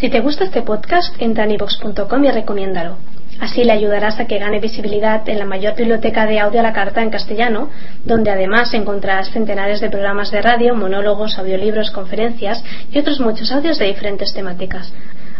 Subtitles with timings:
[0.00, 2.98] Si te gusta este podcast, entra en iVox.com y recomiéndalo.
[3.40, 6.72] Así le ayudarás a que gane visibilidad en la mayor biblioteca de audio a la
[6.72, 7.68] carta en castellano,
[8.04, 12.62] donde además encontrarás centenares de programas de radio, monólogos, audiolibros, conferencias
[12.92, 14.92] y otros muchos audios de diferentes temáticas.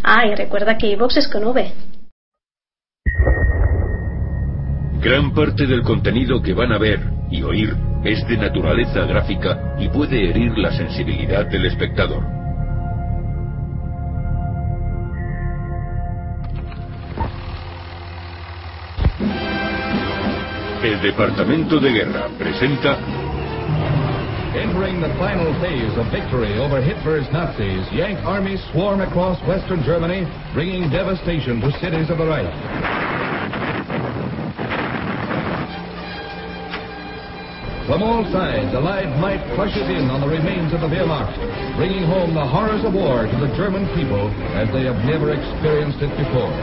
[0.03, 1.73] Ah, y recuerda que iVox es con V.
[5.01, 6.99] Gran parte del contenido que van a ver
[7.31, 12.38] y oír es de naturaleza gráfica y puede herir la sensibilidad del espectador.
[20.83, 22.97] El Departamento de Guerra presenta
[24.55, 30.23] Entering the final phase of victory over Hitler's Nazis, Yank armies swarm across western Germany,
[30.55, 32.55] bringing devastation to cities of the Reich.
[37.89, 41.35] From all sides, Allied might crushes in on the remains of the Wehrmacht,
[41.77, 45.99] bringing home the horrors of war to the German people as they have never experienced
[46.01, 46.55] it before.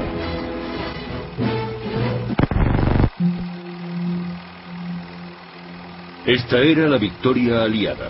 [6.26, 8.10] Esta era la victoria aliada.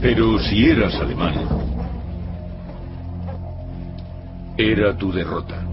[0.00, 1.34] Pero si eras alemán,
[4.58, 5.64] era tu derrota.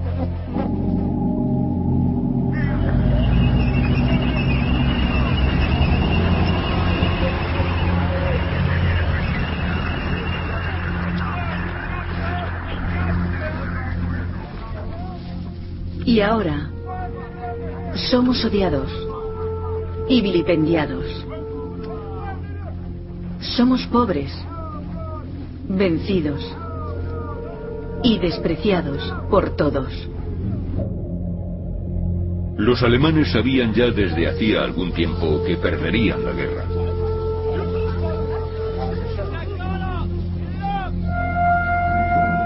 [16.09, 16.71] Y ahora
[18.09, 18.89] somos odiados
[20.07, 21.05] y vilipendiados.
[23.55, 24.31] Somos pobres,
[25.67, 26.43] vencidos
[28.01, 29.93] y despreciados por todos.
[32.57, 36.65] Los alemanes sabían ya desde hacía algún tiempo que perderían la guerra.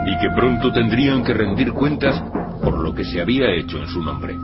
[0.05, 2.21] Y que pronto tendrían que rendir cuentas
[2.63, 4.37] por lo que se había hecho en su nombre.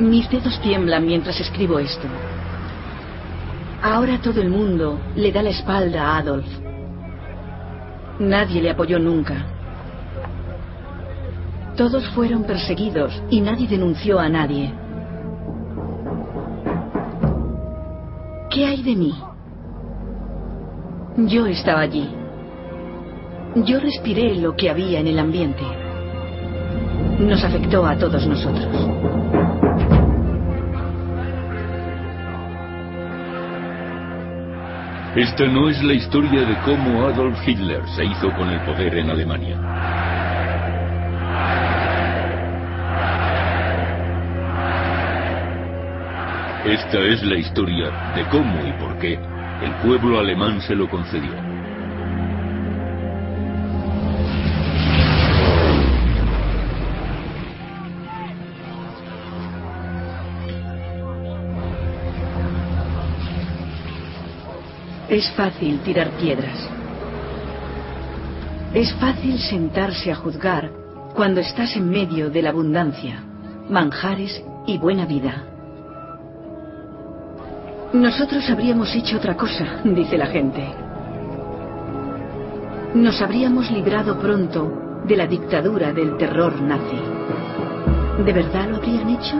[0.00, 2.08] Mis dedos tiemblan mientras escribo esto.
[3.82, 6.46] Ahora todo el mundo le da la espalda a Adolf.
[8.18, 9.46] Nadie le apoyó nunca.
[11.76, 14.79] Todos fueron perseguidos y nadie denunció a nadie.
[18.50, 19.14] ¿Qué hay de mí?
[21.28, 22.10] Yo estaba allí.
[23.54, 25.62] Yo respiré lo que había en el ambiente.
[27.20, 28.66] Nos afectó a todos nosotros.
[35.14, 39.10] Esta no es la historia de cómo Adolf Hitler se hizo con el poder en
[39.10, 39.99] Alemania.
[46.64, 51.32] Esta es la historia de cómo y por qué el pueblo alemán se lo concedió.
[65.08, 66.68] Es fácil tirar piedras.
[68.74, 70.70] Es fácil sentarse a juzgar
[71.14, 73.24] cuando estás en medio de la abundancia,
[73.70, 75.49] manjares y buena vida.
[77.92, 80.64] Nosotros habríamos hecho otra cosa, dice la gente.
[82.94, 87.00] Nos habríamos librado pronto de la dictadura del terror nazi.
[88.24, 89.36] ¿De verdad lo habrían hecho?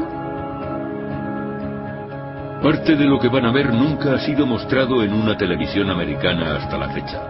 [2.61, 6.57] Parte de lo que van a ver nunca ha sido mostrado en una televisión americana
[6.57, 7.23] hasta la fecha.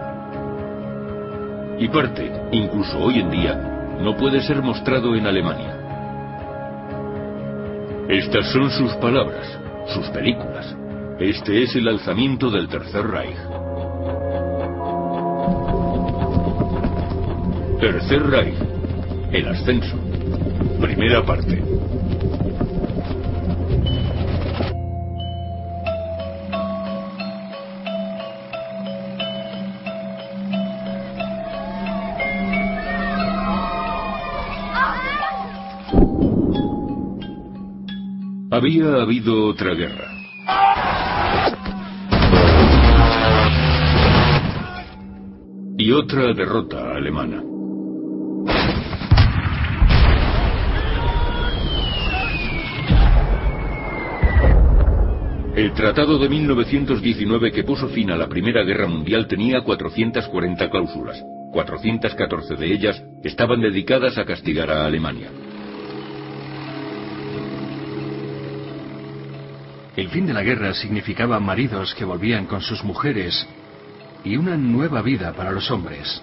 [1.77, 3.53] Y parte, incluso hoy en día,
[4.01, 5.77] no puede ser mostrado en Alemania.
[8.09, 9.59] Estas son sus palabras,
[9.93, 10.75] sus películas.
[11.21, 13.37] Este es el alzamiento del Tercer Reich.
[17.79, 18.55] Tercer Reich.
[19.31, 19.99] El ascenso.
[20.81, 21.61] Primera parte.
[38.49, 40.10] Había habido otra guerra.
[45.93, 47.43] Otra derrota alemana.
[55.55, 61.21] El Tratado de 1919 que puso fin a la Primera Guerra Mundial tenía 440 cláusulas.
[61.51, 65.29] 414 de ellas estaban dedicadas a castigar a Alemania.
[69.97, 73.45] El fin de la guerra significaba maridos que volvían con sus mujeres
[74.23, 76.21] y una nueva vida para los hombres.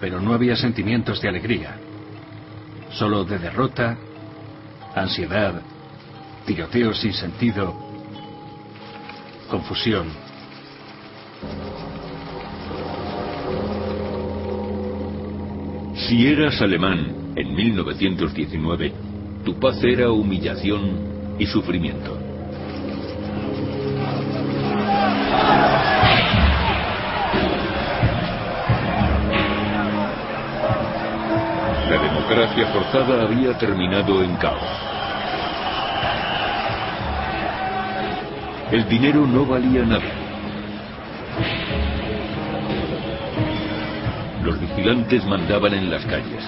[0.00, 1.76] Pero no había sentimientos de alegría,
[2.90, 3.96] solo de derrota,
[4.94, 5.62] ansiedad,
[6.44, 7.74] tiroteos sin sentido,
[9.48, 10.06] confusión.
[15.94, 18.92] Si eras alemán en 1919,
[19.44, 22.25] tu paz era humillación y sufrimiento.
[32.56, 34.62] Democracia forzada había terminado en caos.
[38.70, 40.10] El dinero no valía nada.
[44.42, 46.44] Los vigilantes mandaban en las calles.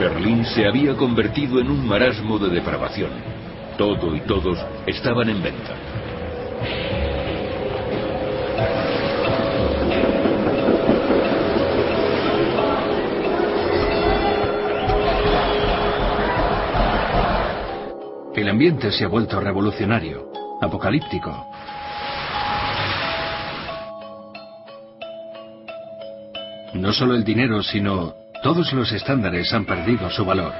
[0.00, 3.10] Berlín se había convertido en un marasmo de depravación.
[3.76, 5.74] Todo y todos estaban en venta.
[18.48, 21.50] El ambiente se ha vuelto revolucionario, apocalíptico.
[26.72, 30.54] No solo el dinero, sino todos los estándares han perdido su valor.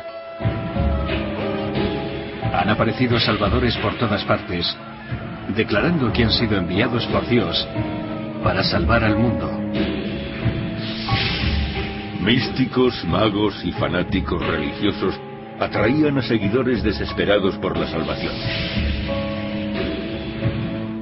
[2.53, 4.67] Han aparecido salvadores por todas partes,
[5.57, 7.67] declarando que han sido enviados por Dios
[8.45, 9.51] para salvar al mundo.
[12.21, 15.19] Místicos, magos y fanáticos religiosos
[15.61, 18.35] atraían a seguidores desesperados por la salvación.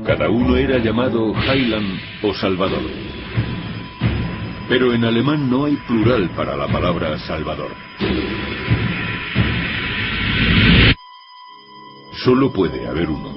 [0.05, 2.83] Cada uno era llamado Highland o Salvador.
[4.69, 7.73] Pero en alemán no hay plural para la palabra Salvador.
[12.25, 13.37] Solo puede haber uno.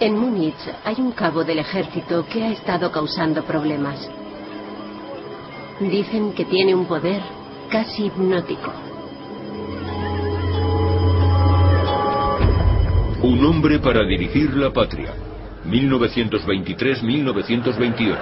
[0.00, 0.54] En Múnich
[0.84, 4.10] hay un cabo del ejército que ha estado causando problemas.
[5.80, 7.22] Dicen que tiene un poder
[7.68, 8.72] casi hipnótico.
[13.22, 15.12] Un hombre para dirigir la patria.
[15.66, 18.18] 1923-1928.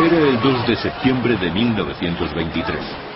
[0.00, 3.07] Era el 2 de septiembre de 1923.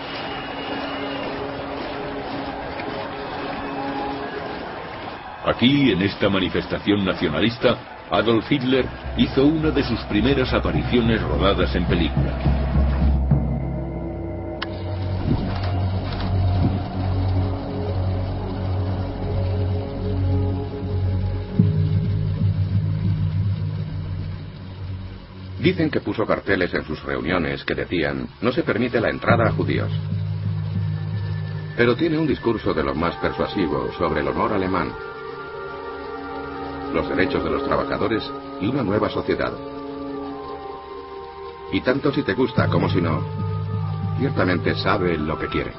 [5.44, 7.76] Aquí, en esta manifestación nacionalista,
[8.10, 8.86] Adolf Hitler
[9.16, 12.38] hizo una de sus primeras apariciones rodadas en película.
[25.58, 29.52] Dicen que puso carteles en sus reuniones que decían, no se permite la entrada a
[29.52, 29.90] judíos.
[31.76, 34.93] Pero tiene un discurso de lo más persuasivo sobre el honor alemán,
[36.93, 38.22] los derechos de los trabajadores
[38.61, 39.53] y una nueva sociedad.
[41.72, 43.22] Y tanto si te gusta como si no,
[44.19, 45.72] ciertamente sabe lo que quiere.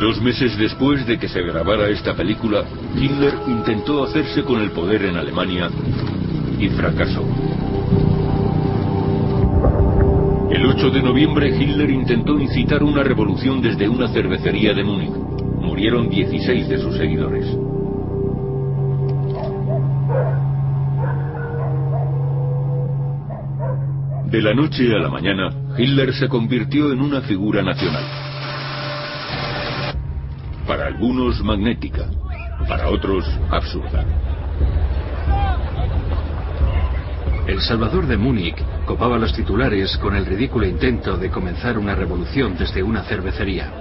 [0.00, 2.64] Dos meses después de que se grabara esta película,
[2.94, 5.70] Hitler intentó hacerse con el poder en Alemania
[6.58, 7.24] y fracasó.
[10.50, 15.27] El 8 de noviembre Hitler intentó incitar una revolución desde una cervecería de Múnich.
[15.68, 17.44] Murieron 16 de sus seguidores.
[24.30, 28.02] De la noche a la mañana, Hitler se convirtió en una figura nacional.
[30.66, 32.06] Para algunos magnética,
[32.66, 34.06] para otros absurda.
[37.46, 38.56] El Salvador de Múnich
[38.86, 43.77] copaba los titulares con el ridículo intento de comenzar una revolución desde una cervecería.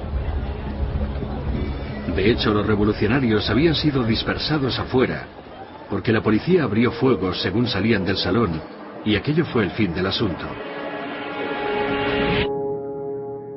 [2.17, 5.27] De hecho, los revolucionarios habían sido dispersados afuera,
[5.87, 8.59] porque la policía abrió fuego según salían del salón,
[9.05, 10.47] y aquello fue el fin del asunto.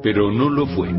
[0.03, 0.91] Pero no lo fue.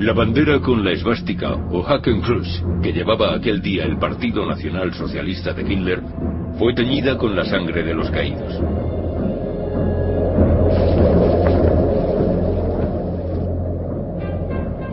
[0.00, 5.52] La bandera con la esvástica o Hakenkreuz que llevaba aquel día el Partido Nacional Socialista
[5.52, 6.02] de Hitler
[6.58, 8.58] fue teñida con la sangre de los caídos.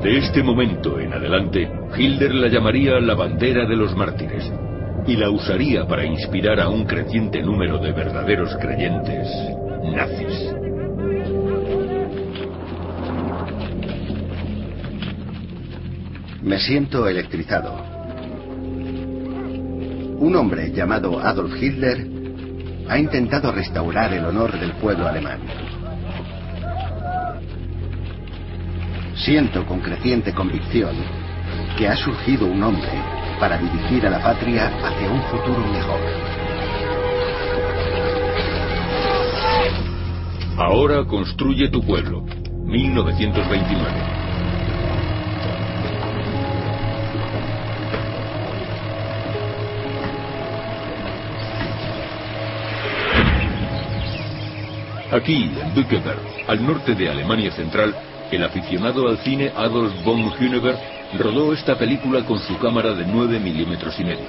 [0.06, 4.44] De este momento en adelante, Hitler la llamaría la bandera de los mártires
[5.08, 9.28] y la usaría para inspirar a un creciente número de verdaderos creyentes
[9.82, 10.54] nazis.
[16.44, 17.76] Me siento electrizado.
[20.20, 22.06] Un hombre llamado Adolf Hitler
[22.88, 25.40] ha intentado restaurar el honor del pueblo alemán.
[29.26, 30.96] Siento con creciente convicción
[31.80, 32.92] que ha surgido un hombre
[33.40, 36.00] para dirigir a la patria hacia un futuro mejor.
[40.58, 42.24] Ahora construye tu pueblo.
[42.66, 44.16] 1929.
[55.12, 57.96] Aquí, en Bückeberg, al norte de Alemania Central,
[58.32, 60.76] el aficionado al cine Adolf von Hüneber
[61.18, 64.26] rodó esta película con su cámara de 9 milímetros y medio.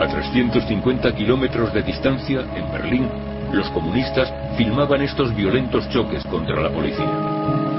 [0.00, 3.08] A 350 kilómetros de distancia, en Berlín,
[3.52, 7.73] los comunistas filmaban estos violentos choques contra la policía.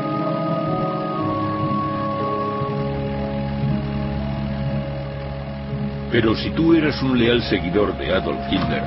[6.15, 8.81] Pero si tú eras un leal seguidor de Adolf Hitler,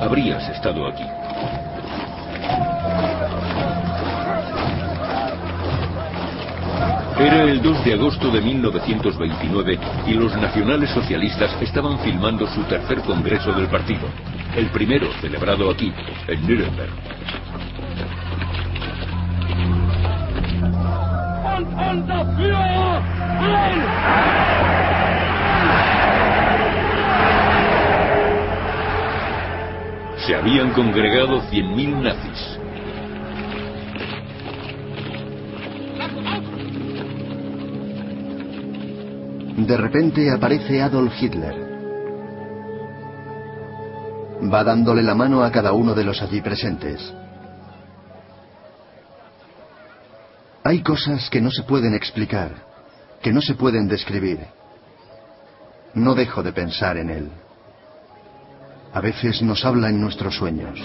[0.00, 1.04] habrías estado aquí.
[7.20, 13.00] Era el 2 de agosto de 1929 y los nacionales socialistas estaban filmando su tercer
[13.02, 14.08] congreso del partido,
[14.56, 15.92] el primero celebrado aquí,
[16.26, 16.90] en Nuremberg.
[30.26, 32.62] Se habían congregado 100.000 nazis.
[39.66, 41.54] De repente aparece Adolf Hitler.
[44.52, 47.12] Va dándole la mano a cada uno de los allí presentes.
[50.62, 52.52] Hay cosas que no se pueden explicar,
[53.20, 54.38] que no se pueden describir.
[55.94, 57.41] No dejo de pensar en él.
[58.94, 60.78] A veces nos habla en nuestros sueños.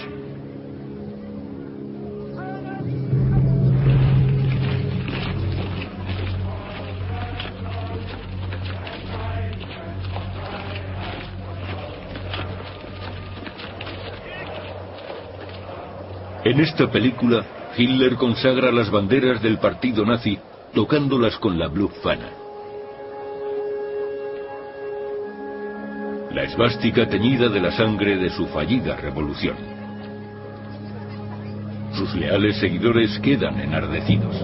[16.44, 17.44] En esta película,
[17.76, 20.38] Hitler consagra las banderas del partido nazi
[20.72, 22.47] tocándolas con la Blutfahne.
[26.38, 29.56] La esvástica teñida de la sangre de su fallida revolución.
[31.94, 34.36] Sus leales seguidores quedan enardecidos.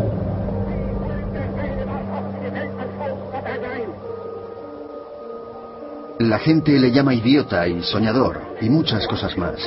[6.18, 9.60] La gente le llama idiota y soñador y muchas cosas más.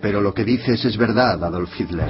[0.00, 2.08] Pero lo que dices es verdad, Adolf Hitler.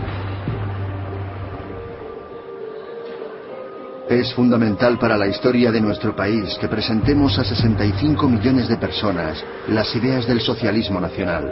[4.13, 9.43] Es fundamental para la historia de nuestro país que presentemos a 65 millones de personas
[9.69, 11.51] las ideas del socialismo nacional.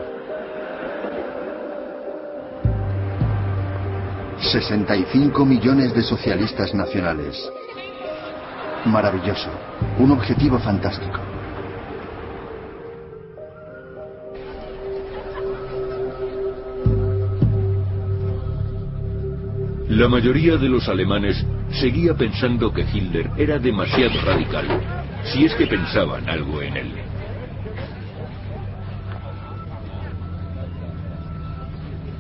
[4.41, 7.51] 65 millones de socialistas nacionales.
[8.85, 9.49] Maravilloso.
[9.99, 11.19] Un objetivo fantástico.
[19.89, 24.67] La mayoría de los alemanes seguía pensando que Hitler era demasiado radical,
[25.25, 26.93] si es que pensaban algo en él.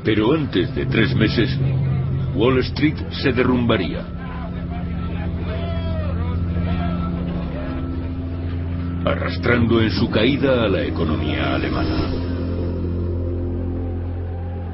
[0.04, 1.58] Pero antes de tres meses,
[2.34, 4.04] Wall Street se derrumbaría.
[9.04, 12.10] arrastrando en su caída a la economía alemana.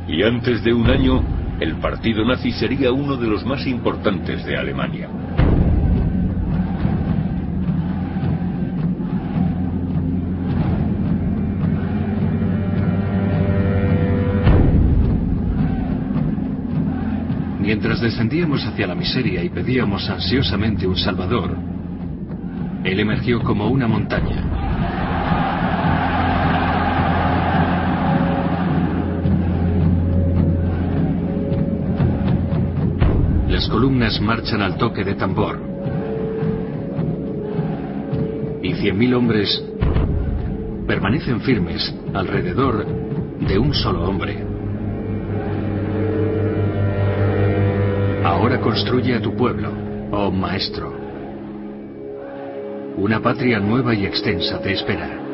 [0.08, 4.56] Y antes de un año, el partido nazi sería uno de los más importantes de
[4.56, 5.08] Alemania.
[17.58, 21.56] Mientras descendíamos hacia la miseria y pedíamos ansiosamente un Salvador,
[22.84, 24.75] Él emergió como una montaña.
[33.76, 35.60] Columnas marchan al toque de tambor.
[38.62, 39.62] Y cien mil hombres
[40.86, 42.86] permanecen firmes alrededor
[43.38, 44.42] de un solo hombre.
[48.24, 49.68] Ahora construye a tu pueblo,
[50.10, 50.94] oh maestro.
[52.96, 55.25] Una patria nueva y extensa te espera.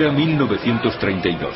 [0.00, 1.54] Era 1932.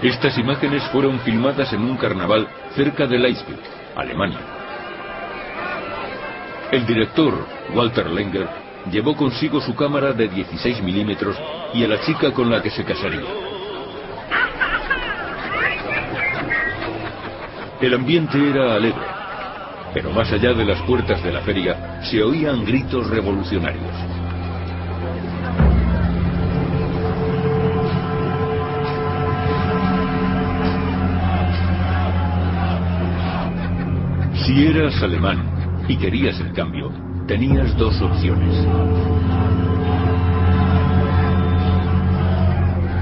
[0.00, 3.58] Estas imágenes fueron filmadas en un carnaval cerca de Leipzig,
[3.96, 4.38] Alemania.
[6.70, 8.46] El director, Walter Lenger,
[8.92, 11.36] llevó consigo su cámara de 16 milímetros
[11.74, 13.26] y a la chica con la que se casaría.
[17.80, 19.02] El ambiente era alegre,
[19.92, 24.15] pero más allá de las puertas de la feria se oían gritos revolucionarios.
[34.46, 35.42] Si eras alemán
[35.88, 36.92] y querías el cambio,
[37.26, 38.54] tenías dos opciones.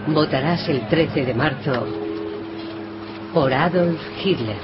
[0.08, 1.88] votarás el 13 de marzo
[3.34, 4.58] por Adolf Hitler.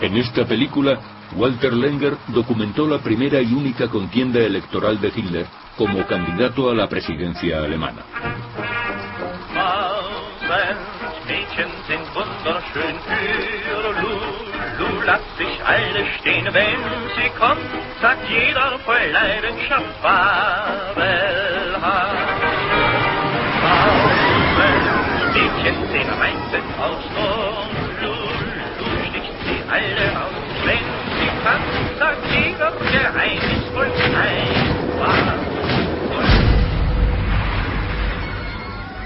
[0.00, 1.00] En esta película,
[1.32, 6.88] Walter Lenger documentó la primera y única contienda electoral de Hitler como candidato a la
[6.88, 8.02] presidencia alemana.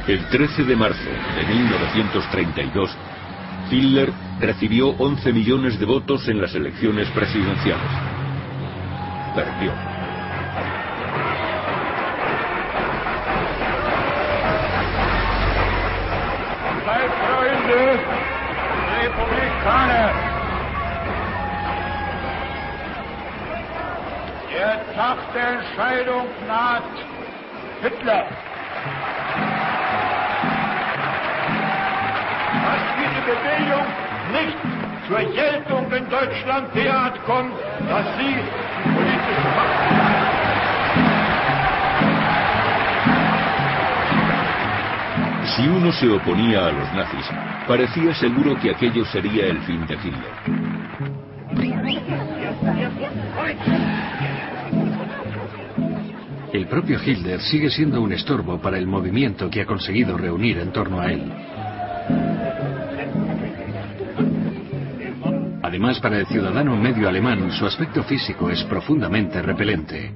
[0.07, 2.97] El 13 de marzo de 1932,
[3.71, 7.91] Hitler recibió 11 millones de votos en las elecciones presidenciales.
[9.35, 9.73] Perdió.
[19.03, 20.38] Republikaner.
[24.59, 26.83] Der Tag der Entscheidung naht.
[27.81, 28.27] Hitler.
[32.65, 33.87] Dass diese Bewegung
[34.33, 34.59] nicht
[35.07, 37.55] zur Geltung in Deutschland derart kommt,
[37.89, 38.35] dass sie
[38.95, 39.79] politische Macht
[45.55, 47.31] Si uno se oponía a los nazis,
[47.69, 50.33] parecía seguro que aquello sería el fin de Hitler.
[56.53, 60.73] El propio Hitler sigue siendo un estorbo para el movimiento que ha conseguido reunir en
[60.73, 61.31] torno a él.
[65.63, 70.15] Además, para el ciudadano medio alemán, su aspecto físico es profundamente repelente.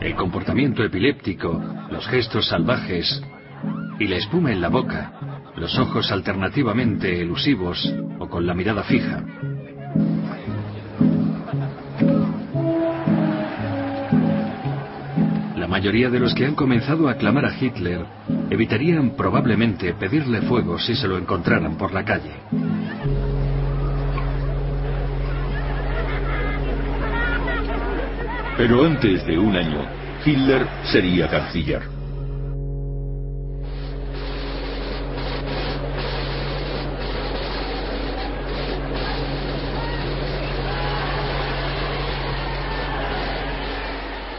[0.00, 3.20] El comportamiento epiléptico, los gestos salvajes
[3.98, 5.12] y la espuma en la boca,
[5.56, 9.24] los ojos alternativamente elusivos o con la mirada fija.
[15.68, 18.04] Mayoría de los que han comenzado a aclamar a Hitler
[18.50, 22.32] evitarían probablemente pedirle fuego si se lo encontraran por la calle.
[28.56, 29.86] Pero antes de un año,
[30.24, 31.97] Hitler sería canciller.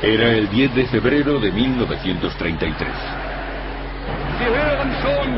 [0.02, 2.88] Era el 10 de febrero de 1933.
[4.40, 5.30] Sie hören schon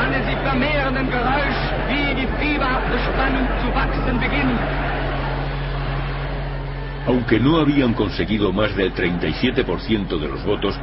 [0.00, 4.60] einen sich vermehrenden Geräusch, wie die fieberhafte Spannung zu wachsen beginnt.
[7.06, 10.80] Aunque no habían conseguido más del 37% de los votos,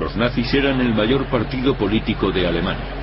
[0.00, 2.99] los nazis eran el mayor partido político de Alemania.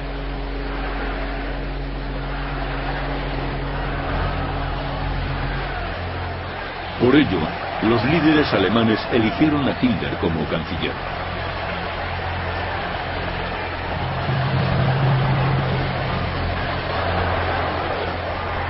[7.00, 7.40] Por ello,
[7.84, 10.94] los líderes alemanes eligieron a Hitler como canciller.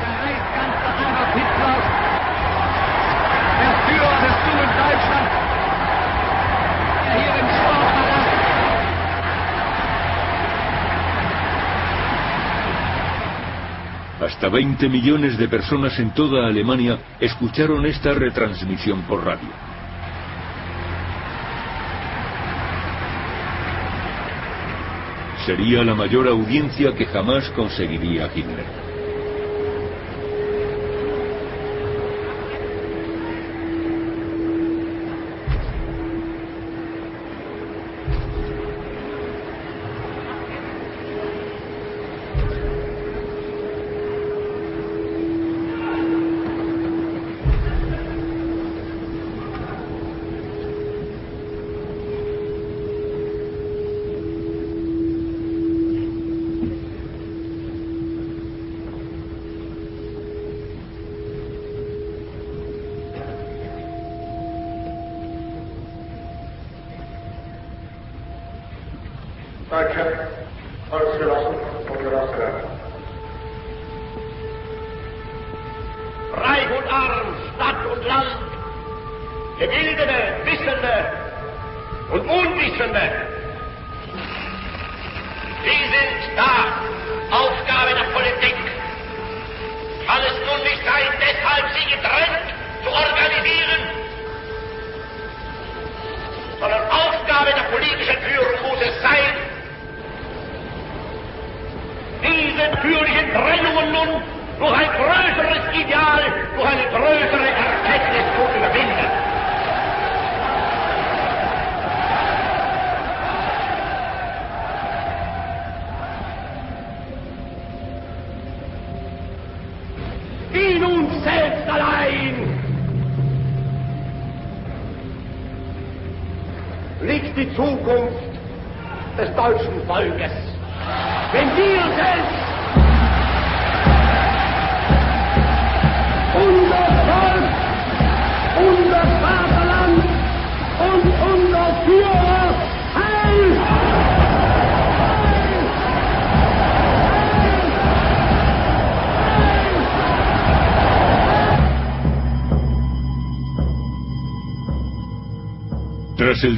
[0.02, 1.78] Der Reichskanzler Adolf Hitler,
[3.60, 5.30] der Führer des jungen Deutschland,
[7.06, 8.38] der hier im Sportpalast
[14.48, 19.50] Hasta 20 millones de personas en toda Alemania escucharon esta retransmisión por radio.
[25.46, 28.87] Sería la mayor audiencia que jamás conseguiría Hitler.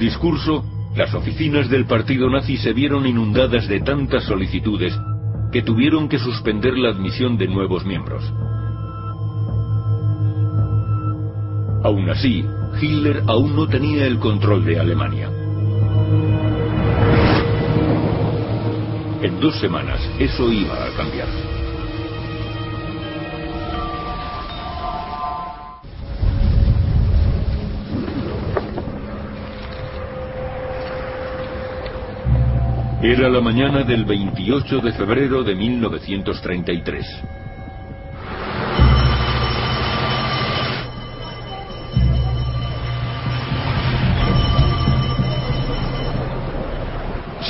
[0.10, 4.92] Discurso, las oficinas del partido nazi se vieron inundadas de tantas solicitudes
[5.52, 8.24] que tuvieron que suspender la admisión de nuevos miembros.
[11.84, 12.44] Aún así,
[12.82, 15.30] Hitler aún no tenía el control de Alemania.
[19.22, 21.49] En dos semanas eso iba a cambiar.
[33.12, 37.08] Era la mañana del 28 de febrero de 1933.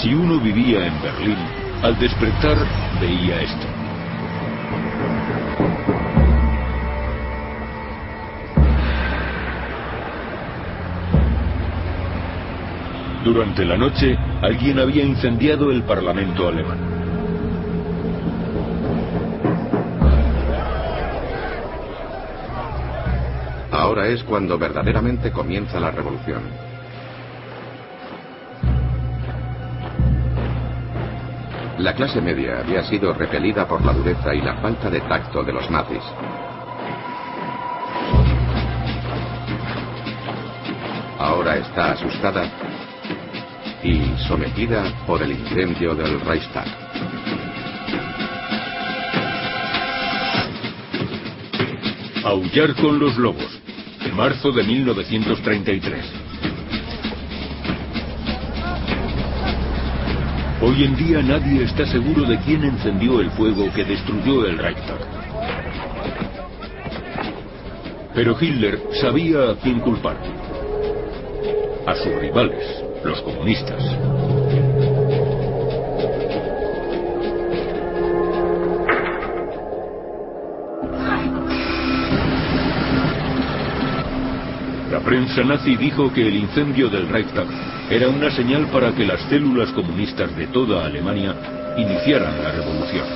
[0.01, 1.37] Si uno vivía en Berlín,
[1.83, 2.57] al despertar
[3.01, 3.68] veía esto.
[13.23, 16.77] Durante la noche, alguien había incendiado el Parlamento alemán.
[23.71, 26.43] Ahora es cuando verdaderamente comienza la revolución.
[31.79, 35.53] La clase media había sido repelida por la dureza y la falta de tacto de
[35.53, 36.03] los nazis.
[41.17, 42.49] Ahora está asustada
[43.83, 46.67] y sometida por el incendio del Reichstag.
[52.23, 53.59] Aullar con los lobos,
[54.05, 56.05] en marzo de 1933.
[60.61, 64.99] Hoy en día nadie está seguro de quién encendió el fuego que destruyó el Reichstag.
[68.13, 70.17] Pero Hitler sabía a quién culpar.
[71.87, 73.81] A sus rivales, los comunistas.
[84.91, 87.47] La prensa nazi dijo que el incendio del Reichstag
[87.89, 91.35] era una señal para que las células comunistas de toda Alemania
[91.77, 93.07] iniciaran la revolución.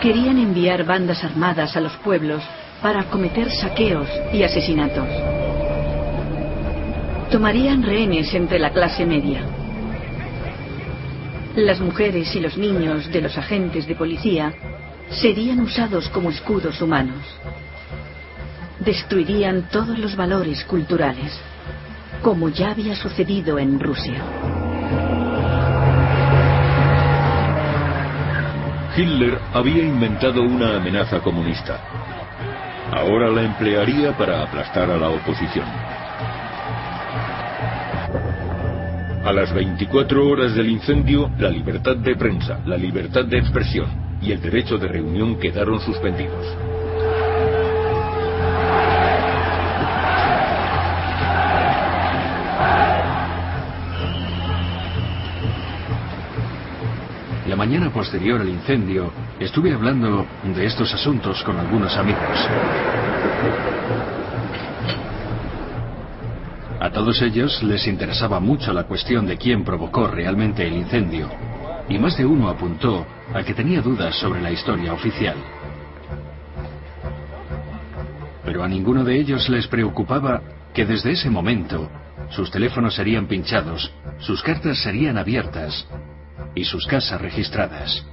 [0.00, 2.42] Querían enviar bandas armadas a los pueblos
[2.84, 5.08] para cometer saqueos y asesinatos.
[7.30, 9.40] Tomarían rehenes entre la clase media.
[11.56, 14.52] Las mujeres y los niños de los agentes de policía
[15.08, 17.24] serían usados como escudos humanos.
[18.80, 21.32] Destruirían todos los valores culturales,
[22.20, 24.22] como ya había sucedido en Rusia.
[28.94, 32.03] Hitler había inventado una amenaza comunista.
[32.94, 35.66] Ahora la emplearía para aplastar a la oposición.
[39.24, 43.88] A las 24 horas del incendio, la libertad de prensa, la libertad de expresión
[44.22, 46.73] y el derecho de reunión quedaron suspendidos.
[57.64, 62.38] Mañana posterior al incendio, estuve hablando de estos asuntos con algunos amigos.
[66.78, 71.30] A todos ellos les interesaba mucho la cuestión de quién provocó realmente el incendio,
[71.88, 75.36] y más de uno apuntó a que tenía dudas sobre la historia oficial.
[78.44, 80.42] Pero a ninguno de ellos les preocupaba
[80.74, 81.88] que desde ese momento
[82.28, 85.88] sus teléfonos serían pinchados, sus cartas serían abiertas
[86.54, 88.04] y sus casas registradas.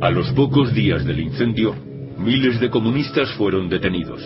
[0.00, 1.74] A los pocos días del incendio,
[2.18, 4.22] miles de comunistas fueron detenidos.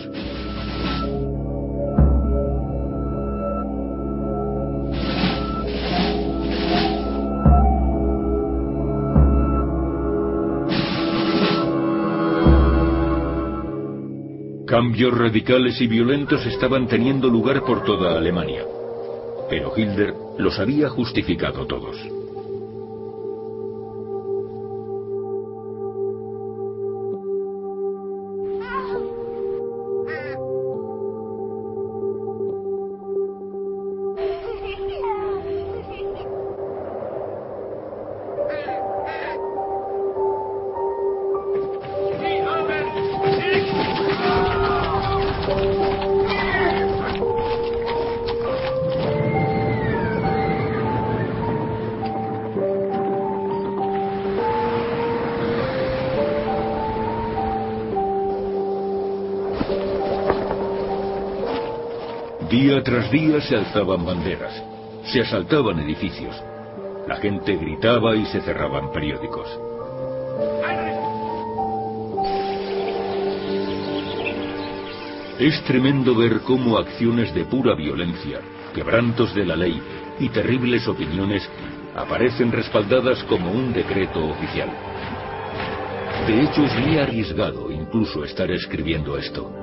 [15.09, 18.63] Radicales y violentos estaban teniendo lugar por toda Alemania.
[19.49, 21.97] Pero Hitler los había justificado todos.
[63.39, 64.61] Se alzaban banderas,
[65.05, 66.35] se asaltaban edificios,
[67.07, 69.47] la gente gritaba y se cerraban periódicos.
[75.39, 78.41] Es tremendo ver cómo acciones de pura violencia,
[78.75, 79.81] quebrantos de la ley
[80.19, 81.49] y terribles opiniones
[81.95, 84.69] aparecen respaldadas como un decreto oficial.
[86.27, 89.60] De hecho, es muy arriesgado incluso estar escribiendo esto.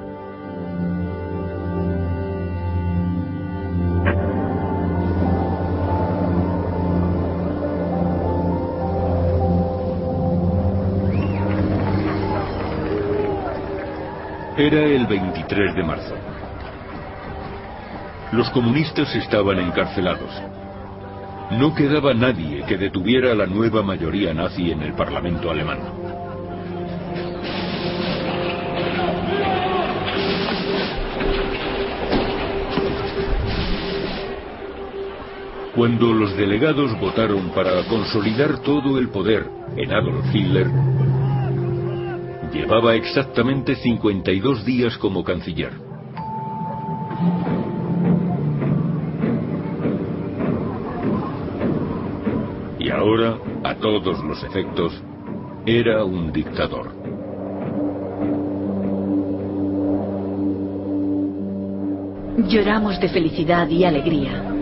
[14.70, 16.14] Era el 23 de marzo.
[18.32, 20.30] Los comunistas estaban encarcelados.
[21.52, 25.78] No quedaba nadie que detuviera a la nueva mayoría nazi en el Parlamento alemán.
[35.74, 39.46] Cuando los delegados votaron para consolidar todo el poder
[39.78, 40.66] en Adolf Hitler,
[42.68, 45.72] Llevaba exactamente 52 días como canciller.
[52.78, 54.92] Y ahora, a todos los efectos,
[55.64, 56.92] era un dictador.
[62.50, 64.57] Lloramos de felicidad y alegría.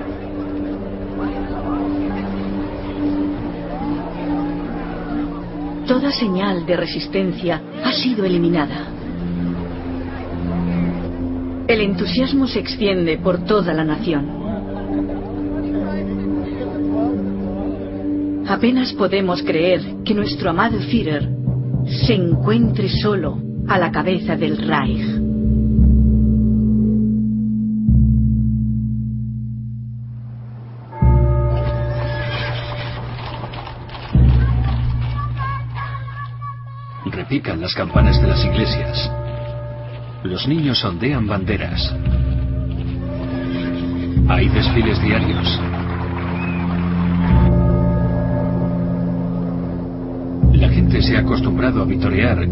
[5.87, 8.89] Toda señal de resistencia ha sido eliminada.
[11.69, 14.27] El entusiasmo se extiende por toda la nación.
[18.49, 21.29] Apenas podemos creer que nuestro amado Führer
[22.07, 25.26] se encuentre solo a la cabeza del Reich.
[37.55, 39.11] Las campanas de las iglesias.
[40.25, 41.95] Los niños ondean banderas.
[44.29, 45.61] Hay desfiles diarios.
[50.55, 52.45] La gente se ha acostumbrado a vitorear.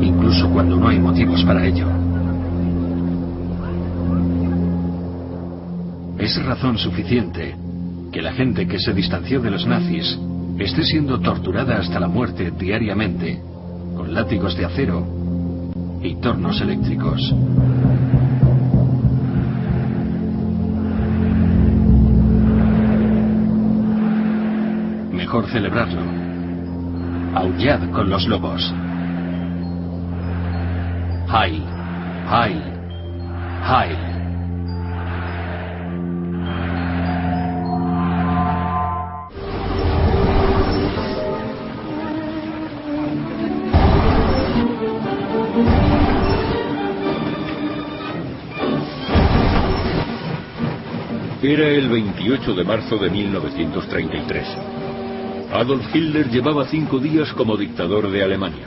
[0.00, 1.86] Incluso cuando no hay motivos para ello.
[6.18, 7.54] Es razón suficiente
[8.12, 10.18] que la gente que se distanció de los nazis
[10.64, 13.40] esté siendo torturada hasta la muerte diariamente
[13.96, 15.06] con látigos de acero
[16.02, 17.34] y tornos eléctricos.
[25.12, 26.02] Mejor celebrarlo.
[27.34, 28.74] Aullad con los lobos.
[31.30, 31.62] Heil,
[32.30, 32.62] Heil,
[33.62, 34.17] Heil.
[51.48, 54.46] Era el 28 de marzo de 1933.
[55.50, 58.66] Adolf Hitler llevaba cinco días como dictador de Alemania.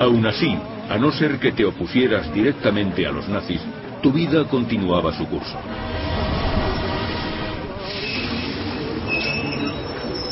[0.00, 0.58] Aún así,
[0.90, 3.60] a no ser que te opusieras directamente a los nazis,
[4.02, 5.56] tu vida continuaba su curso.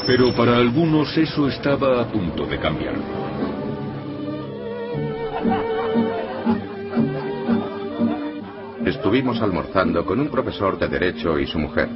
[0.04, 3.21] Pero para algunos eso estaba a punto de cambiar.
[9.12, 11.86] Estuvimos almorzando con un profesor de Derecho y su mujer.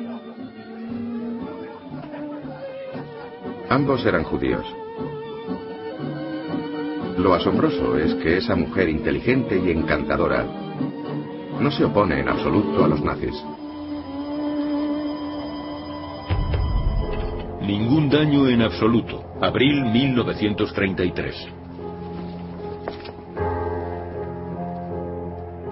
[3.71, 4.67] Ambos eran judíos.
[7.17, 10.45] Lo asombroso es que esa mujer inteligente y encantadora
[11.59, 13.43] no se opone en absoluto a los nazis.
[17.63, 19.25] Ningún daño en absoluto.
[19.41, 21.49] Abril 1933.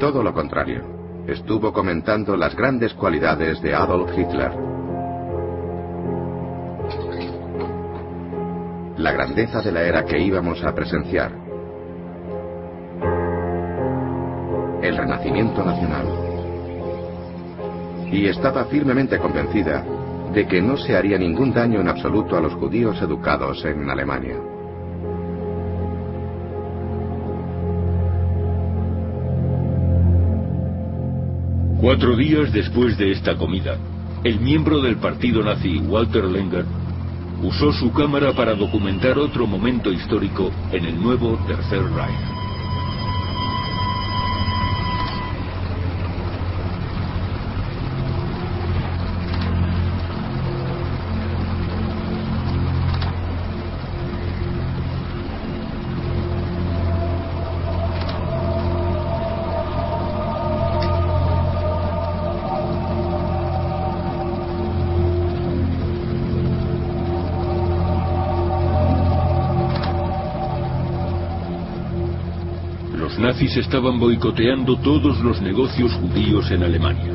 [0.01, 0.94] Todo lo contrario.
[1.27, 4.53] Estuvo comentando las grandes cualidades de Adolf Hitler.
[8.99, 11.33] La grandeza de la era que íbamos a presenciar.
[14.83, 16.07] El renacimiento nacional.
[18.13, 19.83] Y estaba firmemente convencida
[20.35, 24.54] de que no se haría ningún daño en absoluto a los judíos educados en Alemania.
[31.85, 33.77] Cuatro días después de esta comida,
[34.25, 36.65] el miembro del partido nazi Walter Lenger
[37.43, 42.34] usó su cámara para documentar otro momento histórico en el nuevo Tercer Reich.
[73.57, 77.14] Estaban boicoteando todos los negocios judíos en Alemania.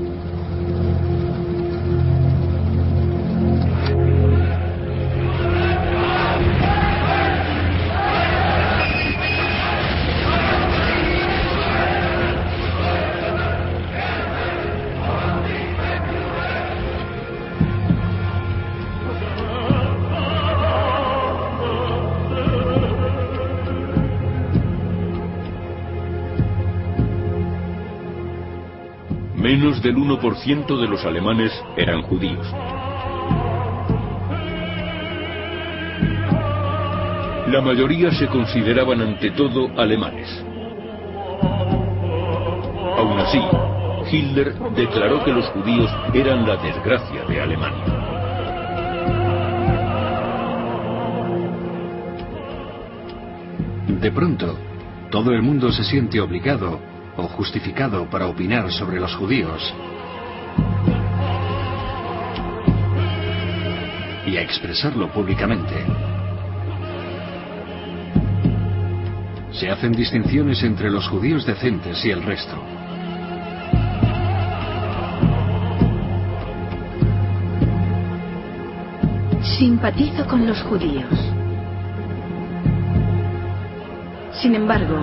[30.22, 32.46] 5% de los alemanes eran judíos.
[37.48, 40.28] La mayoría se consideraban ante todo alemanes.
[42.98, 43.42] Aún así,
[44.12, 47.86] Hitler declaró que los judíos eran la desgracia de Alemania.
[54.02, 54.58] De pronto,
[55.10, 56.80] todo el mundo se siente obligado
[57.18, 59.74] o justificado para opinar sobre los judíos,
[64.50, 65.76] expresarlo públicamente.
[69.52, 72.58] Se hacen distinciones entre los judíos decentes y el resto.
[79.60, 81.14] Simpatizo con los judíos.
[84.42, 84.98] Sin embargo,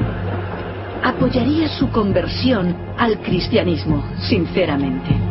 [1.05, 5.26] apoyaría su conversión al cristianismo, sinceramente.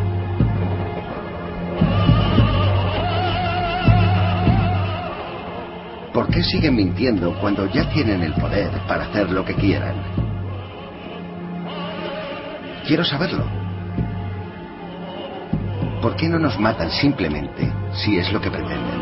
[6.46, 9.96] Siguen mintiendo cuando ya tienen el poder para hacer lo que quieran?
[12.86, 13.44] Quiero saberlo.
[16.00, 18.95] ¿Por qué no nos matan simplemente si es lo que pretenden?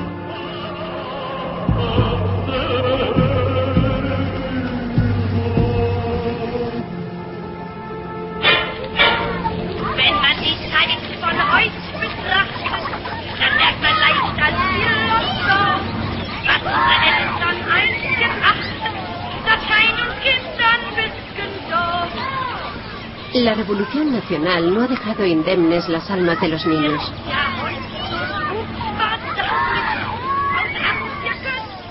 [23.45, 26.99] La Revolución Nacional no ha dejado indemnes las almas de los niños.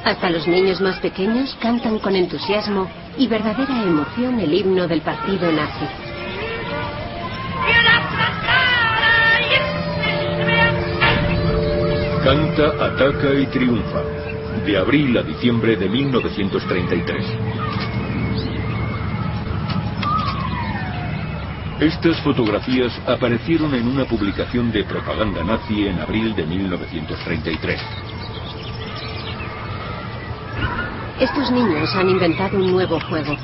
[0.04, 2.89] Hasta los niños más pequeños cantan con entusiasmo
[3.20, 5.86] y verdadera emoción el himno del partido nazi.
[12.24, 14.01] Canta, ataca y triunfa.
[14.66, 17.62] De abril a diciembre de 1933.
[21.84, 27.82] Estas fotografías aparecieron en una publicación de propaganda nazi en abril de 1933.
[31.20, 33.36] Estos niños han inventado un nuevo juego.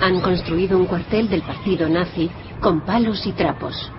[0.00, 2.30] Han construido un cuartel del partido nazi
[2.62, 3.92] con palos y trapos.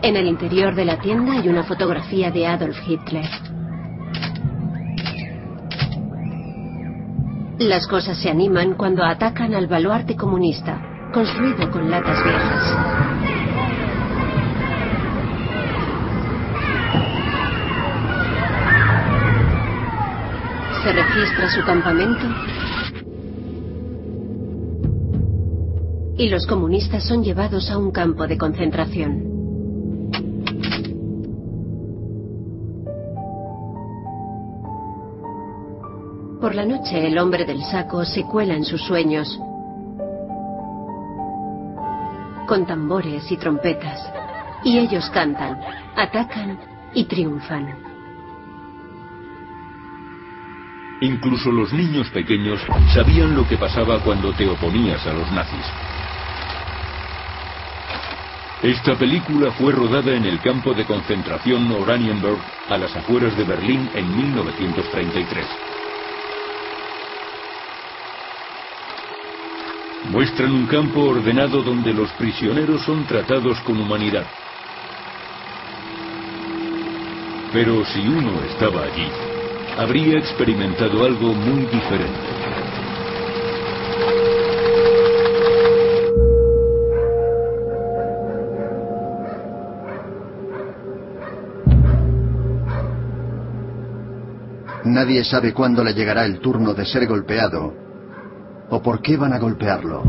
[0.00, 3.28] En el interior de la tienda hay una fotografía de Adolf Hitler.
[7.68, 10.82] Las cosas se animan cuando atacan al baluarte comunista,
[11.12, 12.76] construido con latas viejas.
[20.82, 22.26] Se registra su campamento
[26.18, 29.31] y los comunistas son llevados a un campo de concentración.
[36.52, 39.40] Por la noche el hombre del saco se cuela en sus sueños
[42.46, 43.98] con tambores y trompetas.
[44.62, 45.58] Y ellos cantan,
[45.96, 46.58] atacan
[46.92, 47.74] y triunfan.
[51.00, 52.60] Incluso los niños pequeños
[52.92, 55.66] sabían lo que pasaba cuando te oponías a los nazis.
[58.62, 63.88] Esta película fue rodada en el campo de concentración Oranienburg, a las afueras de Berlín,
[63.94, 65.71] en 1933.
[70.12, 74.26] Muestran un campo ordenado donde los prisioneros son tratados con humanidad.
[77.50, 79.08] Pero si uno estaba allí,
[79.78, 82.12] habría experimentado algo muy diferente.
[94.84, 97.91] Nadie sabe cuándo le llegará el turno de ser golpeado
[98.72, 100.02] o por qué van a golpearlo.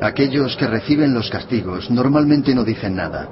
[0.00, 3.28] Aquellos que reciben los castigos normalmente no dicen nada,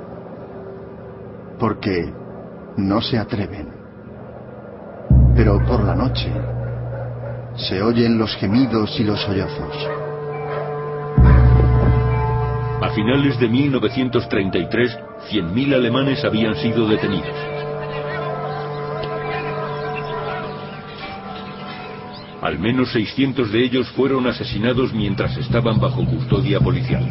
[1.59, 2.13] porque
[2.77, 3.71] no se atreven.
[5.35, 6.31] Pero por la noche
[7.57, 9.89] se oyen los gemidos y los sollozos.
[12.83, 17.37] A finales de 1933, 100.000 alemanes habían sido detenidos.
[22.41, 27.07] Al menos 600 de ellos fueron asesinados mientras estaban bajo custodia policial.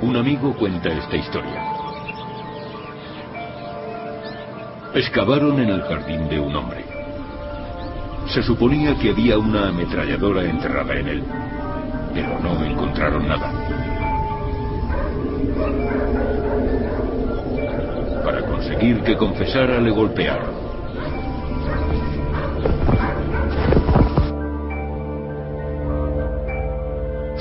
[0.00, 1.62] Un amigo cuenta esta historia.
[4.94, 6.84] Excavaron en el jardín de un hombre.
[8.28, 11.24] Se suponía que había una ametralladora enterrada en él.
[12.14, 13.59] pero no encontraron nada.
[18.70, 20.54] Conseguir que confesara le golpearon.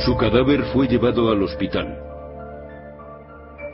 [0.06, 1.98] Su cadáver fue llevado al hospital.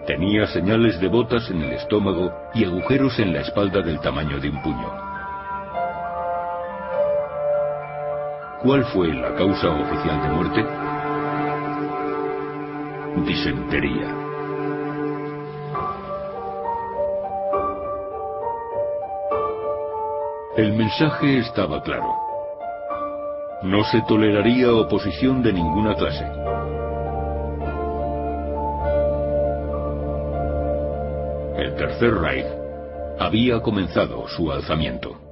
[0.05, 4.49] Tenía señales de botas en el estómago y agujeros en la espalda del tamaño de
[4.49, 4.91] un puño.
[8.63, 10.65] ¿Cuál fue la causa oficial de muerte?
[13.25, 14.24] Disentería.
[20.75, 22.13] Mensaje estaba claro.
[23.63, 26.25] No se toleraría oposición de ninguna clase.
[31.57, 32.45] El Tercer Reich
[33.17, 35.24] había comenzado su alzamiento.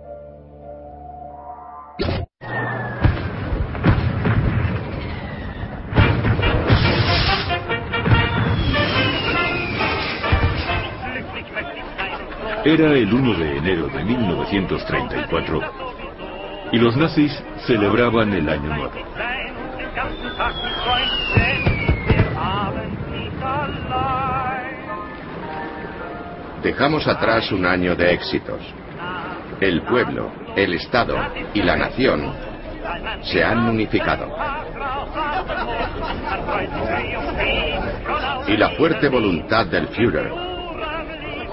[12.65, 15.59] Era el 1 de enero de 1934
[16.71, 18.93] y los nazis celebraban el Año Nuevo.
[26.63, 28.61] Dejamos atrás un año de éxitos.
[29.59, 31.17] El pueblo, el Estado
[31.53, 32.33] y la nación
[33.23, 34.33] se han unificado.
[38.47, 40.52] Y la fuerte voluntad del Führer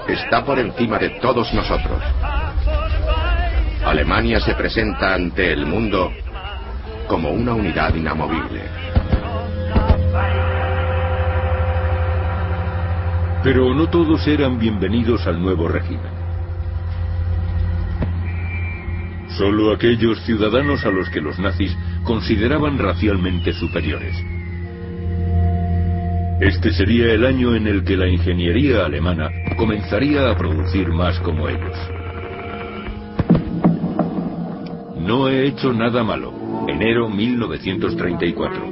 [0.07, 2.01] está por encima de todos nosotros.
[3.85, 6.11] Alemania se presenta ante el mundo
[7.07, 8.61] como una unidad inamovible.
[13.43, 16.21] Pero no todos eran bienvenidos al nuevo régimen.
[19.37, 24.15] Solo aquellos ciudadanos a los que los nazis consideraban racialmente superiores.
[26.41, 31.47] Este sería el año en el que la ingeniería alemana comenzaría a producir más como
[31.47, 31.77] ellos.
[34.97, 36.33] No he hecho nada malo.
[36.67, 38.71] Enero 1934.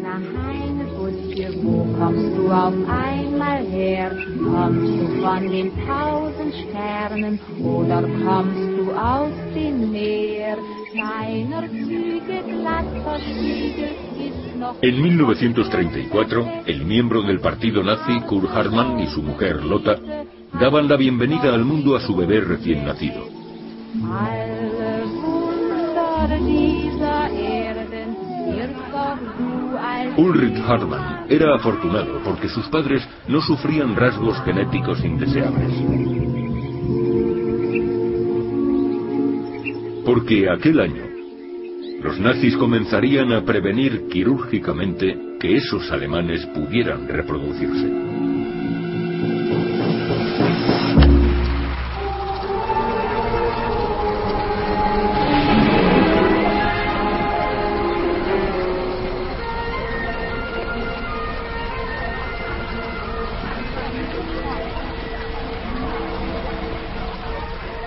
[14.82, 19.98] En 1934, el miembro del partido nazi Kurt Hartmann y su mujer Lotta
[20.60, 23.26] daban la bienvenida al mundo a su bebé recién nacido.
[30.18, 35.74] Ulrich Hartmann era afortunado porque sus padres no sufrían rasgos genéticos indeseables.
[40.06, 41.19] Porque aquel año,
[42.02, 48.10] los nazis comenzarían a prevenir quirúrgicamente que esos alemanes pudieran reproducirse.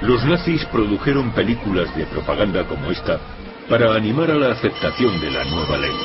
[0.02, 3.18] Los nazis produjeron películas de propaganda como esta
[3.72, 5.96] para animar a la aceptación de la nueva ley.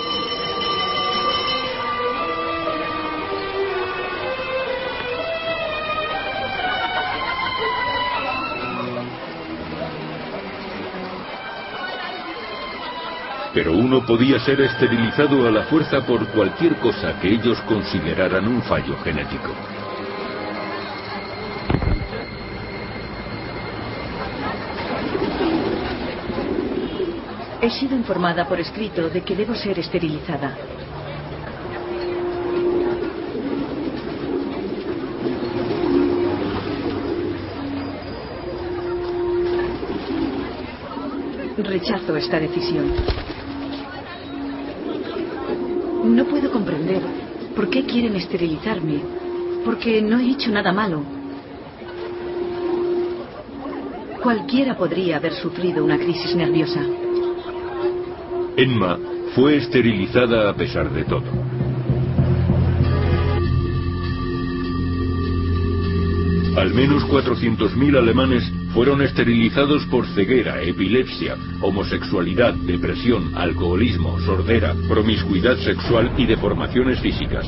[13.54, 18.62] Pero uno podía ser esterilizado a la fuerza por cualquier cosa que ellos consideraran un
[18.62, 19.54] fallo genético.
[27.60, 30.56] He sido informada por escrito de que debo ser esterilizada.
[41.58, 42.94] Rechazo esta decisión.
[46.04, 47.02] No puedo comprender
[47.56, 49.02] por qué quieren esterilizarme,
[49.66, 51.04] porque no he hecho nada malo.
[54.22, 56.82] Cualquiera podría haber sufrido una crisis nerviosa.
[58.58, 58.98] Enma
[59.36, 61.26] fue esterilizada a pesar de todo.
[66.58, 76.12] Al menos 400.000 alemanes fueron esterilizados por ceguera, epilepsia, homosexualidad, depresión, alcoholismo, sordera, promiscuidad sexual
[76.18, 77.46] y deformaciones físicas.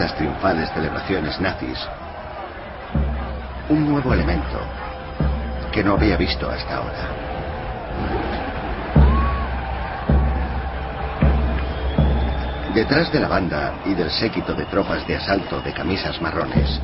[0.00, 1.78] Estas triunfales celebraciones nazis
[3.68, 4.58] un nuevo elemento
[5.70, 7.08] que no había visto hasta ahora.
[12.74, 16.80] Detrás de la banda y del séquito de tropas de asalto de camisas marrones,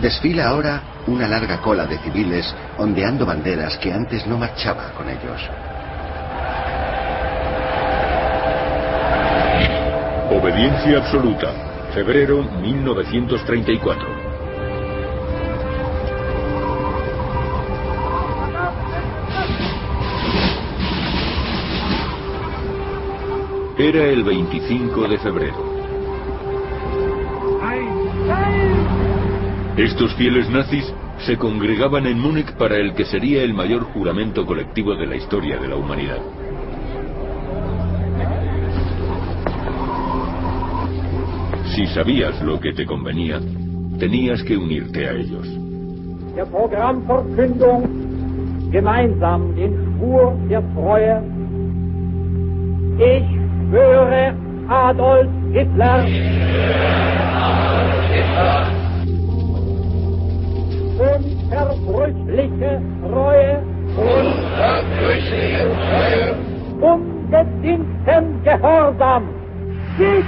[0.00, 5.40] desfila ahora una larga cola de civiles ondeando banderas que antes no marchaba con ellos.
[10.40, 11.90] Obediencia absoluta.
[11.92, 14.06] Febrero 1934.
[23.78, 25.56] Era el 25 de febrero.
[29.76, 30.84] Estos fieles nazis
[31.26, 35.58] se congregaban en Múnich para el que sería el mayor juramento colectivo de la historia
[35.58, 36.47] de la humanidad.
[41.78, 43.38] Si sabías lo que te convenía,
[44.00, 45.46] tenías que unirte a ellos.
[46.34, 47.84] Der Programmverkündung
[48.72, 51.22] gemeinsam den Schwur der Treue.
[52.98, 53.24] Ich
[53.70, 54.34] schwöre
[54.68, 56.04] Adolf Hitler.
[60.98, 63.62] Unverbrüchliche Treue.
[63.96, 66.34] Unverbrüchliche Treue.
[66.80, 69.28] Ungedienten Gehorsam.
[69.96, 70.24] Sieg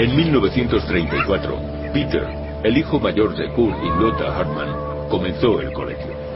[0.00, 1.58] En 1934,
[1.92, 2.26] Peter,
[2.64, 6.29] el hijo mayor de Kurt y Lotta Hartmann, comenzó el colegio.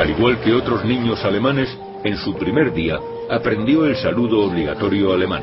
[0.00, 1.68] Al igual que otros niños alemanes,
[2.04, 2.98] en su primer día
[3.28, 5.42] aprendió el saludo obligatorio alemán.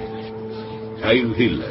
[1.03, 1.69] Heil Hitler.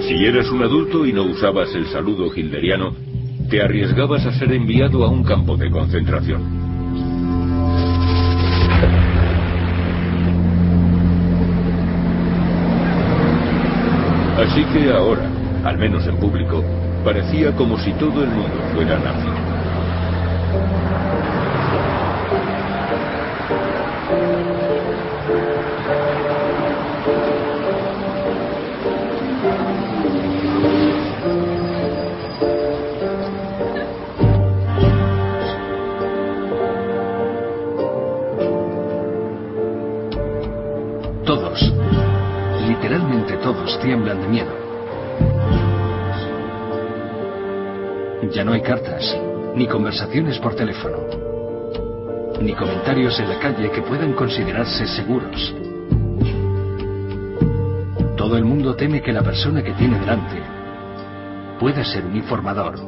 [0.00, 2.94] Si eras un adulto y no usabas el saludo hilderiano,
[3.50, 6.57] te arriesgabas a ser enviado a un campo de concentración.
[14.38, 15.28] Así que ahora,
[15.64, 16.62] al menos en público,
[17.04, 19.57] parecía como si todo el mundo fuera nazi.
[48.68, 49.18] Cartas,
[49.54, 50.98] ni conversaciones por teléfono,
[52.38, 55.54] ni comentarios en la calle que puedan considerarse seguros.
[58.14, 60.42] Todo el mundo teme que la persona que tiene delante
[61.58, 62.78] pueda ser un informador.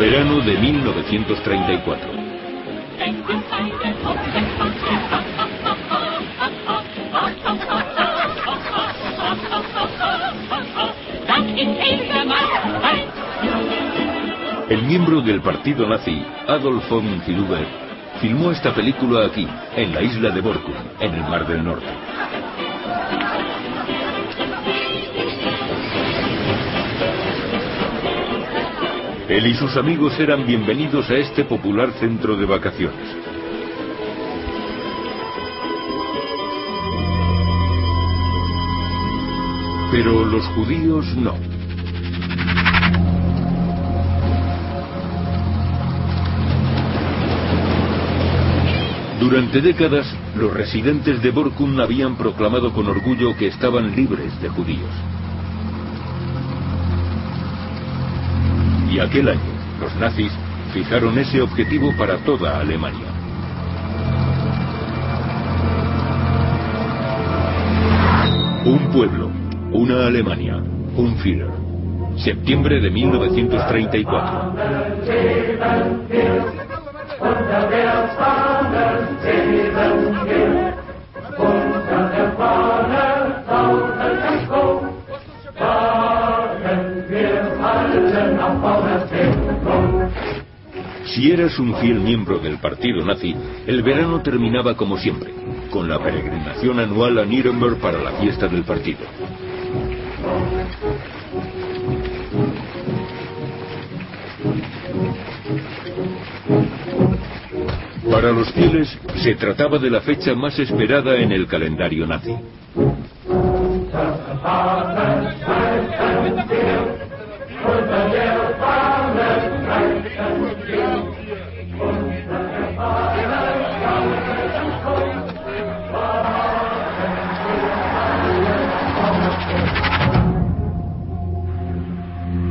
[0.00, 2.23] Verano de 1934.
[15.24, 17.22] Del partido nazi, Adolf von
[18.20, 21.86] filmó esta película aquí, en la isla de Borkum, en el Mar del Norte.
[29.28, 33.16] Él y sus amigos eran bienvenidos a este popular centro de vacaciones.
[39.90, 41.53] Pero los judíos no.
[49.20, 50.06] Durante décadas,
[50.36, 54.90] los residentes de Borkum habían proclamado con orgullo que estaban libres de judíos.
[58.90, 59.40] Y aquel año,
[59.80, 60.32] los nazis
[60.72, 63.06] fijaron ese objetivo para toda Alemania.
[68.64, 69.30] Un pueblo,
[69.72, 70.56] una Alemania,
[70.96, 71.50] un Führer.
[72.16, 74.54] Septiembre de 1934.
[91.14, 93.34] Si eras un fiel miembro del partido nazi,
[93.66, 95.32] el verano terminaba como siempre,
[95.70, 99.00] con la peregrinación anual a Nuremberg para la fiesta del partido.
[108.24, 108.88] Para los fieles
[109.22, 112.34] se trataba de la fecha más esperada en el calendario nazi.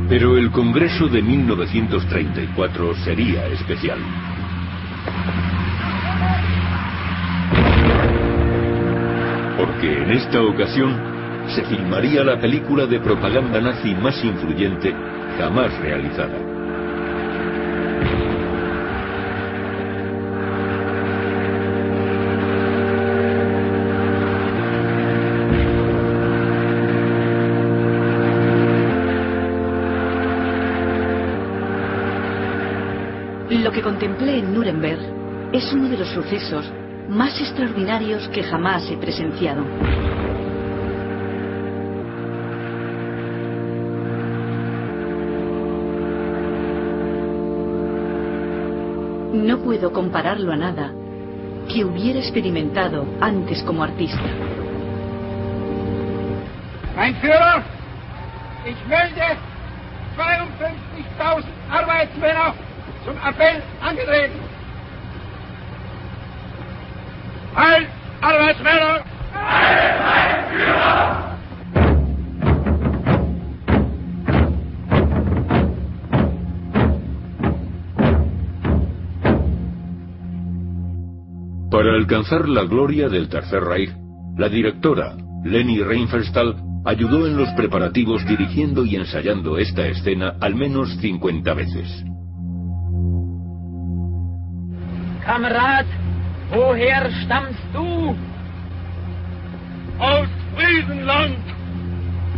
[0.08, 3.98] Pero el Congreso de 1934 sería especial.
[9.84, 10.96] Porque en esta ocasión
[11.54, 14.94] se filmaría la película de propaganda nazi más influyente
[15.36, 16.38] jamás realizada.
[33.50, 36.72] Lo que contemplé en Nuremberg es uno de los sucesos
[37.08, 39.64] más extraordinarios que jamás he presenciado.
[49.32, 50.92] No puedo compararlo a nada
[51.68, 54.22] que hubiera experimentado antes como artista.
[56.96, 57.62] Mein Führer,
[58.64, 59.36] ich melde
[60.16, 62.54] 52.000 Arbeitsmänner
[63.04, 64.53] zum Appell angetreten.
[67.56, 67.86] Heil,
[68.20, 69.04] Arbeitsmänner!
[69.32, 71.34] Heil, mein Führer!
[81.70, 83.90] Para alcanzar la gloria del Tercer Reich,
[84.36, 90.96] la directora, Leni Reinfeldstahl, ayudó en los preparativos dirigiendo y ensayando esta escena al menos
[91.00, 92.04] 50 veces.
[95.24, 95.86] Kamerad,
[96.50, 98.16] woher stammst du?
[99.98, 101.38] Aus Friesenland.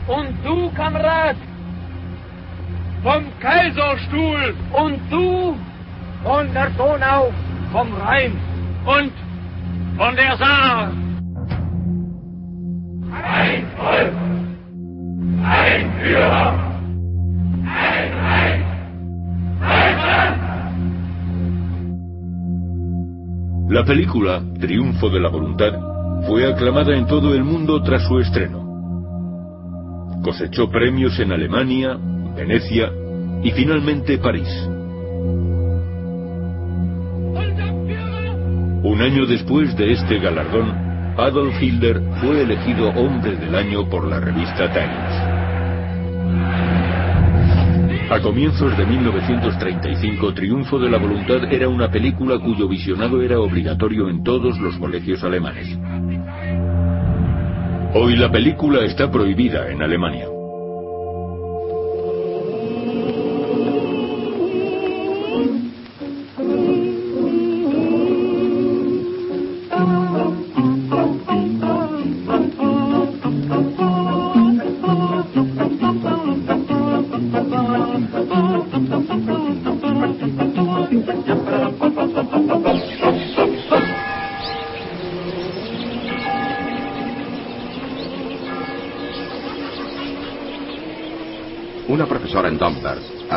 [0.06, 1.36] Und du, Kamerad?
[3.02, 4.54] Vom Kaiserstuhl.
[4.72, 5.56] Und du?
[6.22, 7.32] Von der Donau,
[7.72, 8.32] vom Rhein.
[8.84, 9.12] Und
[9.96, 10.92] von der Saar.
[13.12, 14.12] Ein Volk.
[15.44, 16.65] Ein Führer.
[23.68, 25.72] La película, Triunfo de la Voluntad,
[26.28, 28.62] fue aclamada en todo el mundo tras su estreno.
[30.22, 31.98] Cosechó premios en Alemania,
[32.36, 32.92] Venecia
[33.42, 34.48] y finalmente París.
[38.84, 40.70] Un año después de este galardón,
[41.18, 45.15] Adolf Hitler fue elegido Hombre del Año por la revista Times.
[48.08, 54.08] A comienzos de 1935, Triunfo de la Voluntad era una película cuyo visionado era obligatorio
[54.08, 55.76] en todos los colegios alemanes.
[57.94, 60.35] Hoy la película está prohibida en Alemania.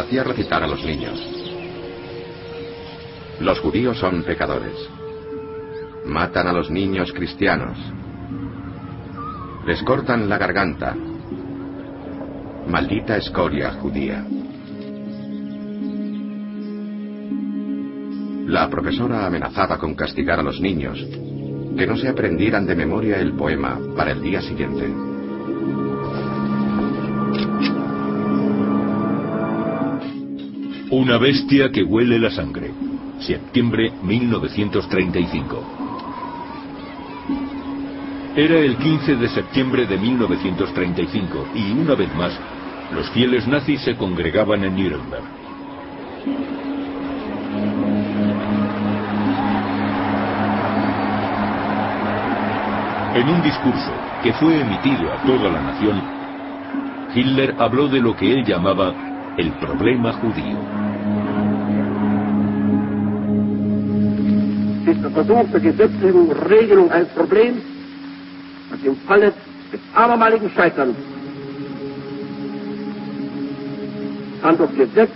[0.10, 1.20] Hacía recitar a los niños.
[3.42, 4.74] Los judíos son pecadores.
[6.04, 7.78] Matan a los niños cristianos.
[9.68, 10.96] Les cortan la garganta.
[12.68, 14.26] Maldita escoria judía.
[18.48, 20.98] La profesora amenazaba con castigar a los niños,
[21.78, 25.09] que no se aprendieran de memoria el poema para el día siguiente.
[30.92, 32.72] Una bestia que huele la sangre.
[33.20, 35.64] Septiembre 1935.
[38.36, 42.34] Era el 15 de septiembre de 1935 y una vez más,
[42.92, 45.26] los fieles nazis se congregaban en Nuremberg.
[53.14, 53.92] En un discurso
[54.24, 56.02] que fue emitido a toda la nación,
[57.14, 59.09] Hitler habló de lo que él llamaba
[59.40, 60.58] el problema judío.
[64.92, 67.62] ist der Versuch der gesetzlichen Regelung eines Problems,
[68.72, 69.32] das im Falle
[69.72, 70.96] des abermaligen Scheiterns
[74.42, 75.12] kann durch Gesetz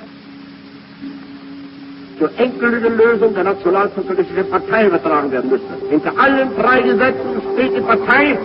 [2.19, 5.74] zur endgültigen Lösung der nationalsozialistischen Partei übertragen werden müsste.
[5.89, 8.38] Hinter allen drei Gesetzen steht die Partei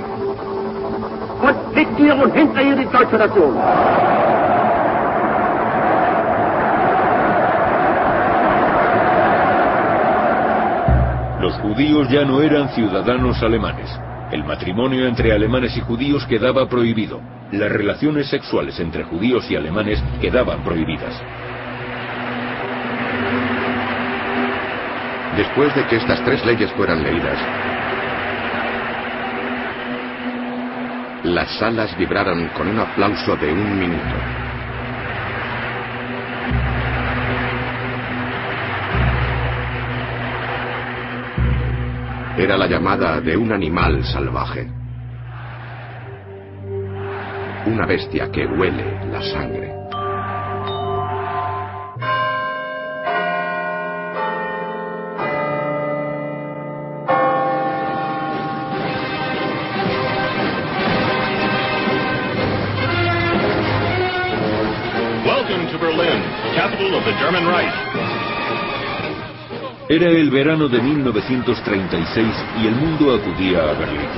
[1.46, 3.54] und mit ihr und hinter ihr die deutsche Nation.
[11.48, 13.88] Los judíos ya no eran ciudadanos alemanes.
[14.30, 17.22] El matrimonio entre alemanes y judíos quedaba prohibido.
[17.52, 21.18] Las relaciones sexuales entre judíos y alemanes quedaban prohibidas.
[25.38, 27.38] Después de que estas tres leyes fueran leídas,
[31.24, 34.47] las salas vibraron con un aplauso de un minuto.
[42.38, 44.70] Era la llamada de un animal salvaje.
[47.66, 49.74] Una bestia que huele la sangre.
[65.26, 66.22] Welcome to Berlin,
[66.54, 67.87] capital of the German Reich.
[69.88, 72.28] Era el verano de 1936
[72.60, 74.12] y el mundo acudía a Berlín.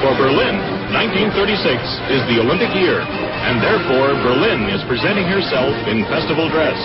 [0.00, 0.56] For Berlin,
[0.96, 1.76] 1936
[2.08, 6.80] is the Olympic year, and therefore Berlin is presenting herself in festival dress.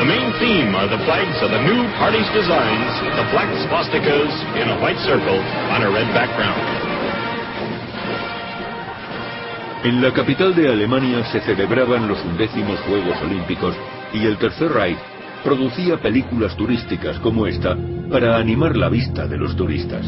[0.00, 4.72] The main theme are the flags of the new party's designs, the black swastikas in
[4.72, 5.36] a white circle
[5.76, 6.56] on a red background.
[9.84, 13.76] En la capital de Alemania se celebraban los undécimos Juegos Olímpicos
[14.14, 17.76] y el Tercer Reich producía películas turísticas como esta
[18.10, 20.06] para animar la vista de los turistas.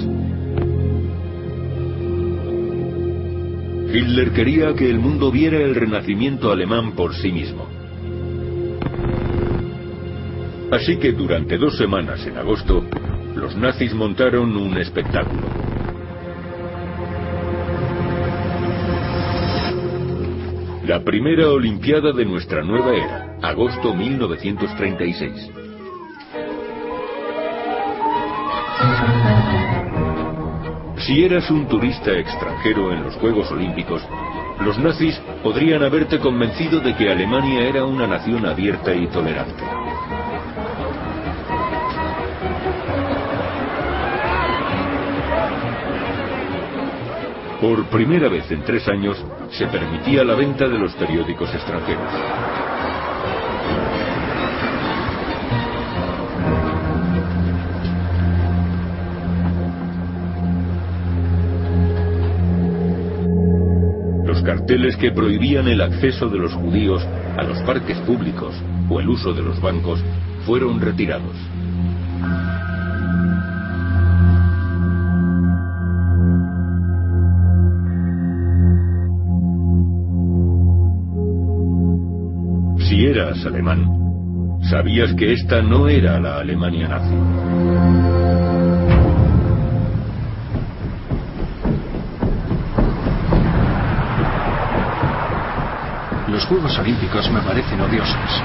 [3.93, 7.67] Hitler quería que el mundo viera el renacimiento alemán por sí mismo.
[10.71, 12.85] Así que durante dos semanas en agosto,
[13.35, 15.49] los nazis montaron un espectáculo.
[20.89, 25.51] La primera Olimpiada de nuestra nueva era, agosto 1936.
[30.97, 34.01] Si eras un turista extranjero en los Juegos Olímpicos,
[34.65, 39.88] los nazis podrían haberte convencido de que Alemania era una nación abierta y tolerante.
[47.61, 49.17] Por primera vez en tres años
[49.51, 52.13] se permitía la venta de los periódicos extranjeros.
[64.25, 67.05] Los carteles que prohibían el acceso de los judíos
[67.37, 68.55] a los parques públicos
[68.89, 70.01] o el uso de los bancos
[70.47, 71.35] fueron retirados.
[83.01, 83.87] Eras alemán,
[84.69, 87.15] sabías que esta no era la Alemania nazi.
[96.29, 98.43] Los Juegos Olímpicos me parecen odiosos.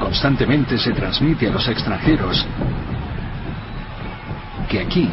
[0.00, 2.46] Constantemente se transmite a los extranjeros
[4.70, 5.10] que aquí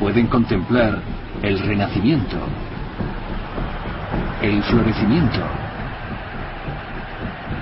[0.00, 1.00] pueden contemplar
[1.42, 2.36] el renacimiento,
[4.42, 5.40] el florecimiento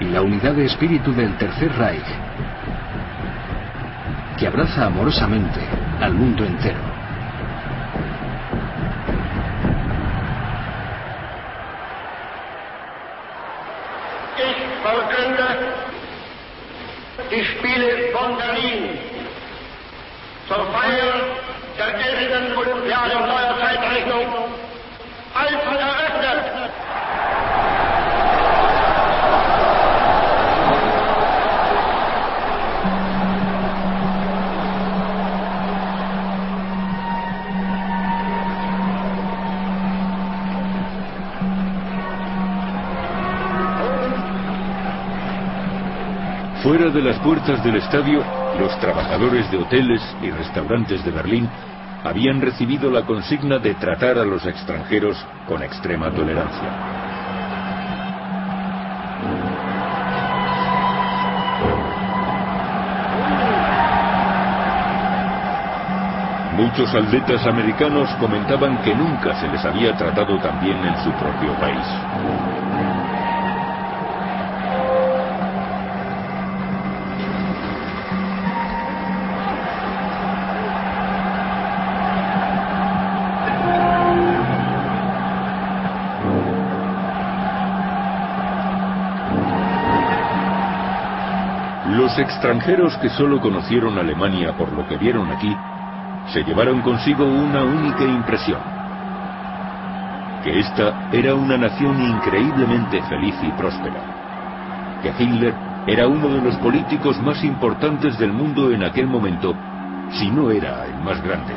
[0.01, 2.07] y la unidad de espíritu del Tercer Reich,
[4.39, 5.61] que abraza amorosamente
[6.01, 6.90] al mundo entero.
[47.23, 48.23] Puertas del estadio,
[48.59, 51.49] los trabajadores de hoteles y restaurantes de Berlín
[52.05, 55.17] habían recibido la consigna de tratar a los extranjeros
[55.47, 57.01] con extrema tolerancia.
[66.57, 71.55] Muchos atletas americanos comentaban que nunca se les había tratado tan bien en su propio
[71.55, 73.00] país.
[92.31, 95.55] Extranjeros que solo conocieron Alemania por lo que vieron aquí
[96.33, 98.61] se llevaron consigo una única impresión,
[100.45, 105.55] que esta era una nación increíblemente feliz y próspera, que Hitler
[105.89, 109.57] era uno de los políticos más importantes del mundo en aquel momento,
[110.13, 111.55] si no era el más grande,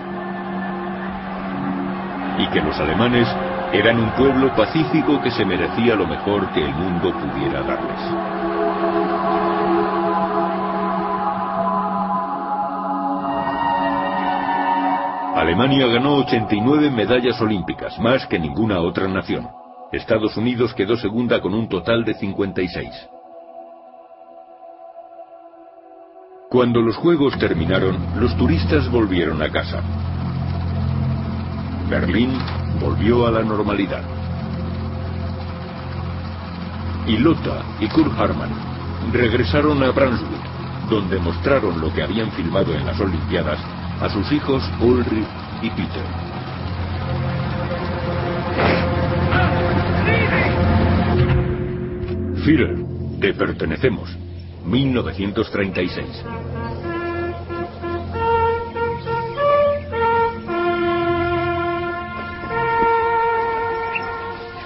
[2.39, 3.27] y que los alemanes
[3.73, 8.42] eran un pueblo pacífico que se merecía lo mejor que el mundo pudiera darles.
[15.53, 19.47] Alemania ganó 89 medallas olímpicas, más que ninguna otra nación.
[19.91, 22.89] Estados Unidos quedó segunda con un total de 56.
[26.49, 29.83] Cuando los Juegos terminaron, los turistas volvieron a casa.
[31.87, 32.31] Berlín
[32.81, 34.01] volvió a la normalidad.
[37.05, 38.49] Y Lotta y Kurt Harman
[39.11, 43.59] regresaron a Brunswick, donde mostraron lo que habían filmado en las Olimpiadas
[44.01, 46.03] a sus hijos Ulrich y Peter.
[52.43, 52.75] Führer,
[53.21, 54.09] te pertenecemos.
[54.65, 56.25] 1936.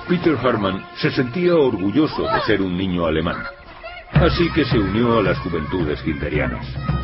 [0.10, 3.44] Peter Harman se sentía orgulloso de ser un niño alemán,
[4.14, 6.97] así que se unió a las juventudes hitlerianas.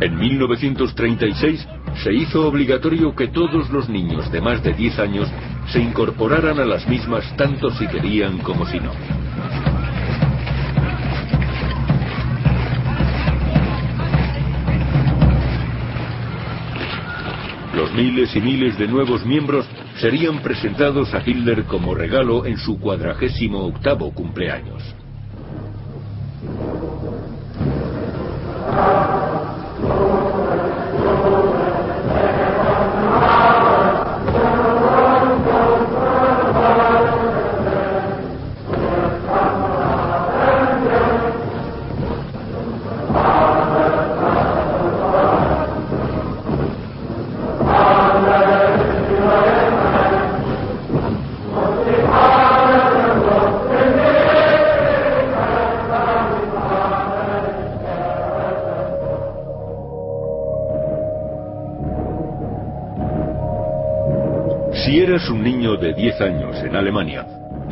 [0.00, 1.68] En 1936
[2.02, 5.28] se hizo obligatorio que todos los niños de más de 10 años
[5.68, 8.92] se incorporaran a las mismas tanto si querían como si no.
[17.74, 19.68] Los miles y miles de nuevos miembros
[20.00, 24.82] serían presentados a Hitler como regalo en su cuadragésimo octavo cumpleaños.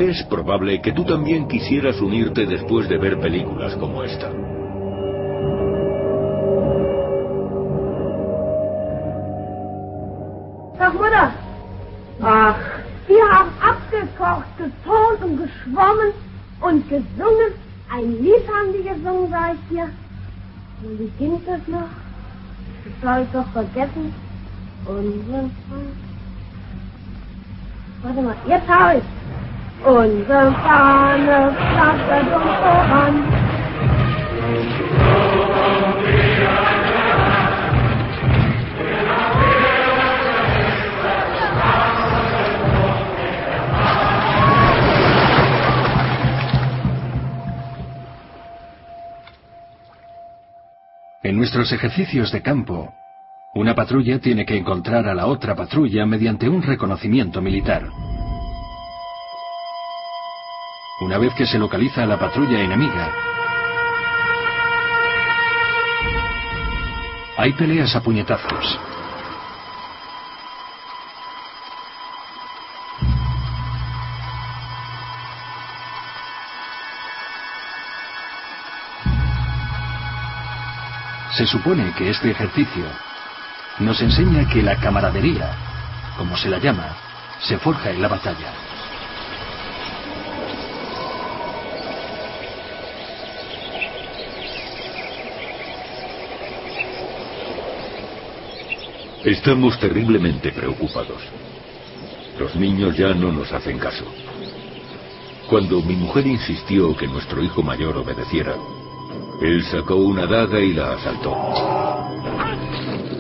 [0.01, 4.31] Es probable que tú también quisieras unirte después de ver películas como esta.
[10.79, 11.31] Sag Mutter.
[12.23, 12.57] Ach,
[13.09, 14.47] wir haben abgekocht,
[15.23, 16.13] und geschwommen
[16.61, 17.53] und gesungen.
[17.91, 18.47] Ein Lied
[18.83, 19.89] gesungen, ich dir.
[20.83, 21.13] Und ich
[23.33, 24.15] doch vergessen.
[24.87, 25.51] Unseren
[28.03, 29.28] Warte mal, jetzt habe ich.
[29.85, 30.19] Voran.
[51.23, 52.95] En nuestros ejercicios de campo,
[53.55, 57.89] una patrulla tiene que encontrar a la otra patrulla mediante un reconocimiento militar.
[61.01, 63.13] Una vez que se localiza la patrulla enemiga,
[67.37, 68.81] hay peleas a puñetazos.
[81.37, 82.87] Se supone que este ejercicio
[83.79, 85.53] nos enseña que la camaradería,
[86.17, 86.89] como se la llama,
[87.39, 88.78] se forja en la batalla.
[99.25, 101.21] Estamos terriblemente preocupados.
[102.39, 104.05] Los niños ya no nos hacen caso.
[105.51, 108.55] Cuando mi mujer insistió que nuestro hijo mayor obedeciera,
[109.43, 111.35] él sacó una daga y la asaltó.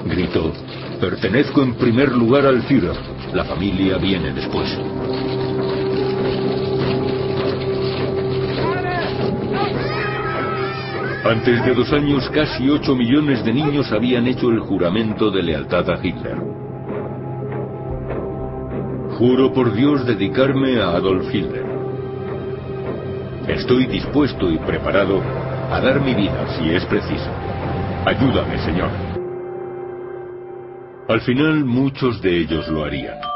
[0.04, 0.52] Gritó,
[1.00, 2.96] pertenezco en primer lugar al Führer,
[3.32, 4.78] la familia viene después.
[11.24, 15.90] Antes de dos años, casi ocho millones de niños habían hecho el juramento de lealtad
[15.90, 16.36] a Hitler.
[19.18, 21.66] Juro por Dios dedicarme a Adolf Hitler.
[23.48, 25.20] Estoy dispuesto y preparado
[25.70, 27.30] a dar mi vida si es preciso.
[28.06, 28.90] Ayúdame, Señor.
[31.08, 33.27] Al final muchos de ellos lo harían.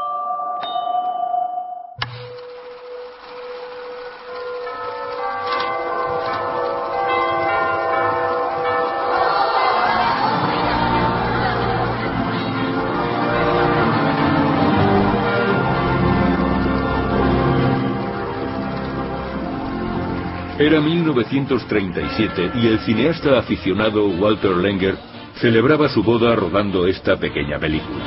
[20.63, 24.95] Era 1937 y el cineasta aficionado Walter Lenger
[25.41, 28.01] celebraba su boda rodando esta pequeña película.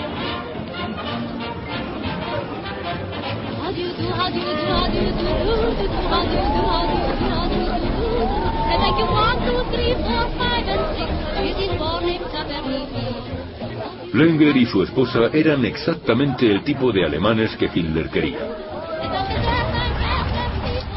[14.14, 18.38] Lenger y su esposa eran exactamente el tipo de alemanes que Hitler quería.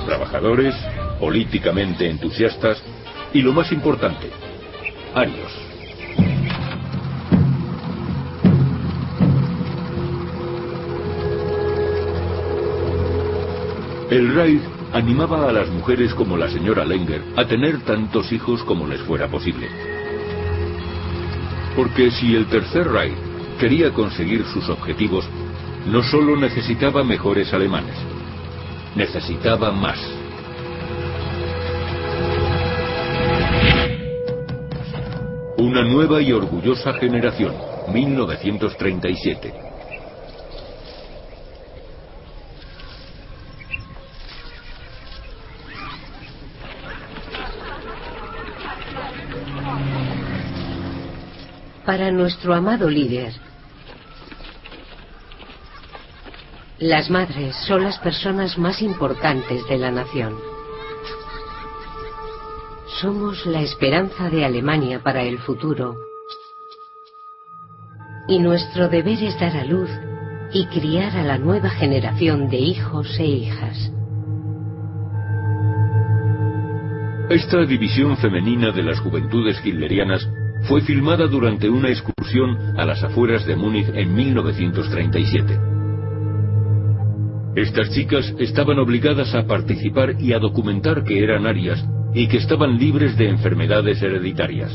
[0.05, 0.73] Trabajadores,
[1.19, 2.81] políticamente entusiastas
[3.33, 4.29] y lo más importante,
[5.13, 5.51] arios.
[14.09, 14.61] El Reich
[14.91, 19.27] animaba a las mujeres como la señora Lenger a tener tantos hijos como les fuera
[19.27, 19.67] posible.
[21.75, 23.13] Porque si el Tercer Reich
[23.59, 25.25] quería conseguir sus objetivos,
[25.85, 27.95] no solo necesitaba mejores alemanes,
[28.95, 30.18] necesitaba más.
[35.59, 37.53] Una nueva y orgullosa generación,
[37.91, 39.53] 1937.
[51.85, 53.33] Para nuestro amado líder,
[56.77, 60.48] las madres son las personas más importantes de la nación.
[63.01, 65.95] Somos la esperanza de Alemania para el futuro.
[68.27, 69.89] Y nuestro deber es dar a luz
[70.51, 73.93] y criar a la nueva generación de hijos e hijas.
[77.29, 80.27] Esta división femenina de las juventudes hitlerianas
[80.67, 85.59] fue filmada durante una excursión a las afueras de Múnich en 1937.
[87.55, 91.81] Estas chicas estaban obligadas a participar y a documentar que eran arias
[92.13, 94.71] y que estaban libres de enfermedades hereditarias.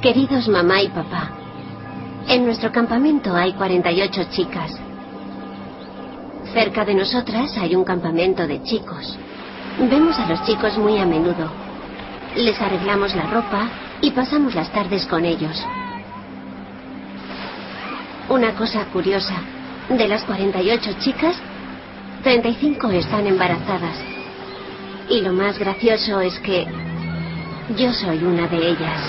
[0.00, 1.30] Queridos mamá y papá,
[2.28, 4.78] en nuestro campamento hay 48 chicas.
[6.52, 9.18] Cerca de nosotras hay un campamento de chicos.
[9.78, 11.50] Vemos a los chicos muy a menudo.
[12.36, 13.68] Les arreglamos la ropa
[14.00, 15.60] y pasamos las tardes con ellos.
[18.28, 19.36] Una cosa curiosa,
[19.88, 21.40] de las 48 chicas,
[22.24, 23.96] 35 están embarazadas.
[25.08, 26.66] Y lo más gracioso es que
[27.78, 29.00] yo soy una de ellas.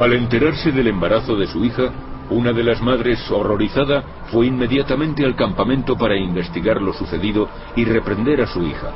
[0.00, 1.90] Al enterarse del embarazo de su hija,
[2.30, 4.02] una de las madres, horrorizada,
[4.32, 8.90] fue inmediatamente al campamento para investigar lo sucedido y reprender a su hija.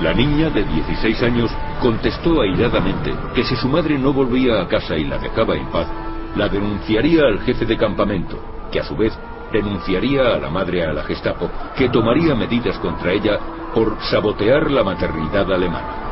[0.00, 1.50] La niña de 16 años
[1.80, 5.88] contestó airadamente que si su madre no volvía a casa y la dejaba en paz,
[6.36, 8.38] la denunciaría al jefe de campamento,
[8.70, 9.18] que a su vez
[9.52, 13.38] denunciaría a la madre a la Gestapo, que tomaría medidas contra ella
[13.74, 16.09] por sabotear la maternidad alemana.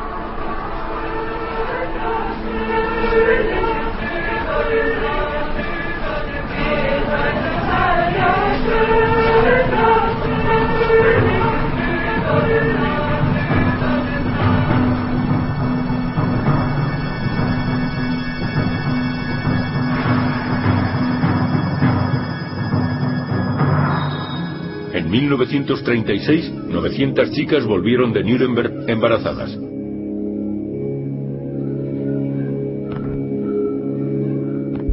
[25.09, 29.59] En 1936, 900 chicas volvieron de Nuremberg embarazadas.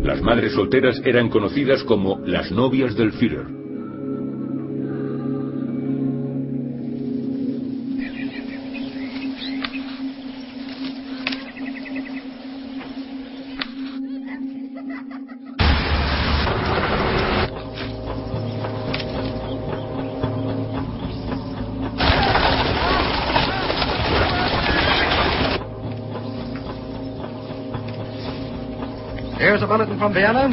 [0.05, 3.64] Las madres solteras eran conocidas como las novias del Führer.
[29.99, 30.49] From Vienna.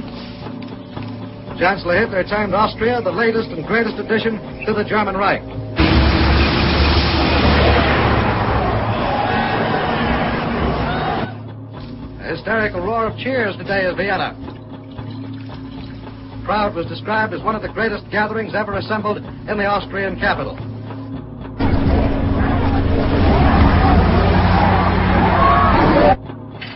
[1.58, 5.42] Chancellor Hitler termed Austria the latest and greatest addition to the German Reich.
[12.20, 14.36] A hysterical roar of cheers today in Vienna.
[16.38, 20.20] The crowd was described as one of the greatest gatherings ever assembled in the Austrian
[20.20, 20.54] capital.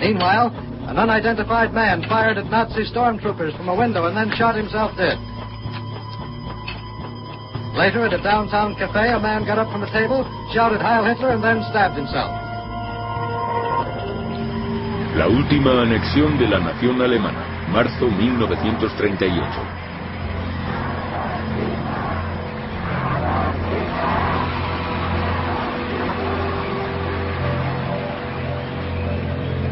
[0.01, 4.97] Meanwhile, an unidentified man fired at Nazi stormtroopers from a window and then shot himself
[4.97, 5.21] dead.
[7.77, 10.25] Later, at a downtown cafe, a man got up from a table,
[10.55, 12.33] shouted Heil Hitler, and then stabbed himself.
[15.17, 19.86] La última anexión de la nación alemana, marzo 1938.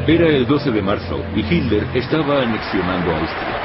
[0.07, 3.57] Era el 12 de marzo y Hitler estaba anexionando Austria.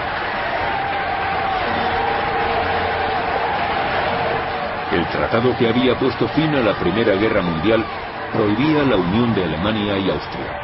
[4.93, 7.83] El tratado que había puesto fin a la Primera Guerra Mundial
[8.31, 10.61] prohibía la unión de Alemania y Austria.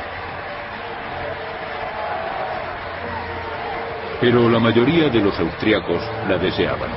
[4.21, 6.91] Pero la mayoría de los austriacos la deseaban.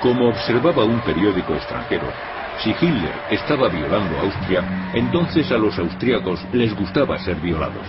[0.00, 4.64] Como observaba un periódico extranjero, si Hitler estaba violando a Austria,
[4.94, 7.86] entonces a los austriacos les gustaba ser violados.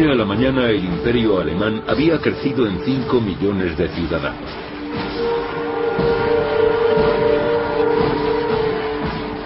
[0.00, 4.50] A la mañana el imperio alemán había crecido en 5 millones de ciudadanos.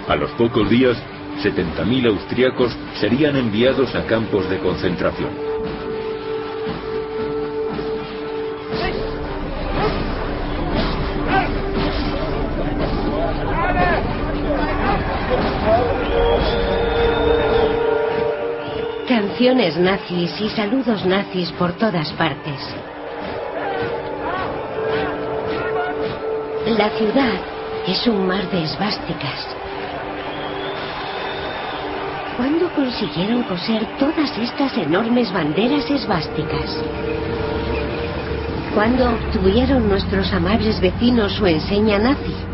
[0.06, 0.96] A los pocos días,
[1.42, 5.45] 70.000 austriacos serían enviados a campos de concentración.
[19.56, 22.60] Nazis y saludos nazis por todas partes.
[26.76, 27.40] La ciudad
[27.86, 29.56] es un mar de esvásticas.
[32.36, 36.76] ¿Cuándo consiguieron coser todas estas enormes banderas esvásticas?
[38.74, 42.45] ¿Cuándo obtuvieron nuestros amables vecinos su enseña nazi?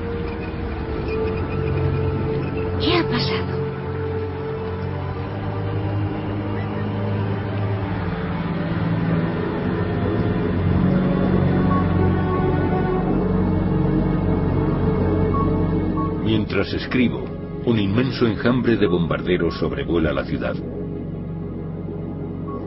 [16.54, 17.24] Mientras escribo,
[17.64, 20.54] un inmenso enjambre de bombarderos sobrevuela la ciudad.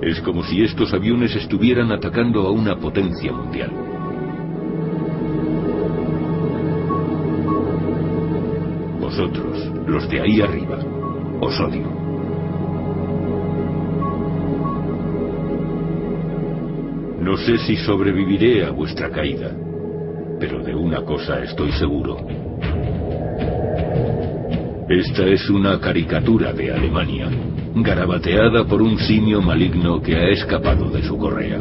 [0.02, 3.70] Es como si estos aviones estuvieran atacando a una potencia mundial.
[8.99, 10.80] Vosotros, los de ahí arriba,
[11.40, 11.88] os odio.
[17.22, 19.56] No sé si sobreviviré a vuestra caída,
[20.40, 22.18] pero de una cosa estoy seguro.
[24.88, 27.28] Esta es una caricatura de Alemania,
[27.74, 31.57] garabateada por un simio maligno que ha escapado de su correa.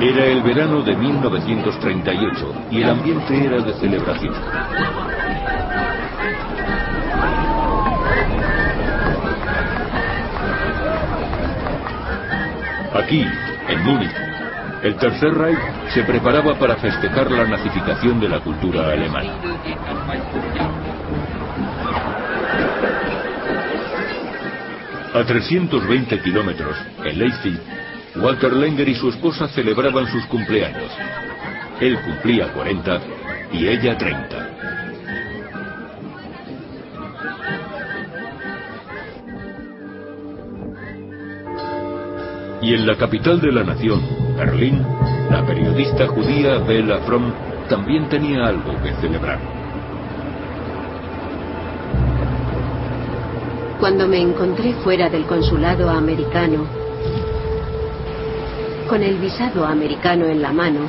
[0.00, 5.07] Era el verano de 1938 y el ambiente era de celebración.
[13.08, 13.24] Aquí,
[13.68, 14.12] en Múnich,
[14.82, 15.58] El Tercer Reich
[15.94, 19.32] se preparaba para festejar la nazificación de la cultura alemana.
[25.14, 27.58] A 320 kilómetros, en Leipzig,
[28.16, 30.92] Walter Lenger y su esposa celebraban sus cumpleaños.
[31.80, 33.00] Él cumplía 40
[33.54, 34.37] y ella 30.
[42.68, 44.02] Y en la capital de la nación,
[44.36, 44.84] Berlín,
[45.30, 47.32] la periodista judía Bella Fromm
[47.66, 49.38] también tenía algo que celebrar.
[53.80, 56.66] Cuando me encontré fuera del consulado americano,
[58.86, 60.80] con el visado americano en la mano,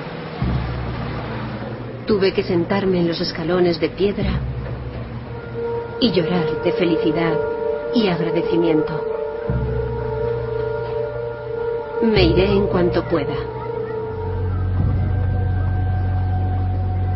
[2.05, 4.31] tuve que sentarme en los escalones de piedra
[6.01, 7.37] y llorar de felicidad
[7.95, 9.08] y agradecimiento.
[12.01, 13.35] Me iré en cuanto pueda.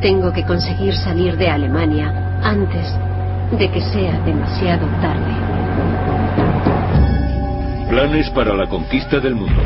[0.01, 2.93] Tengo que conseguir salir de Alemania antes
[3.57, 5.33] de que sea demasiado tarde.
[7.89, 9.61] Planes para la conquista del mundo.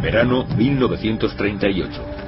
[0.00, 2.19] Verano 1938.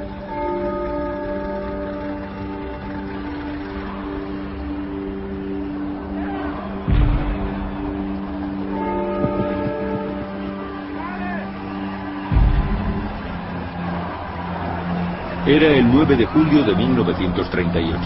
[15.44, 17.98] Era el 9 de julio de 1938.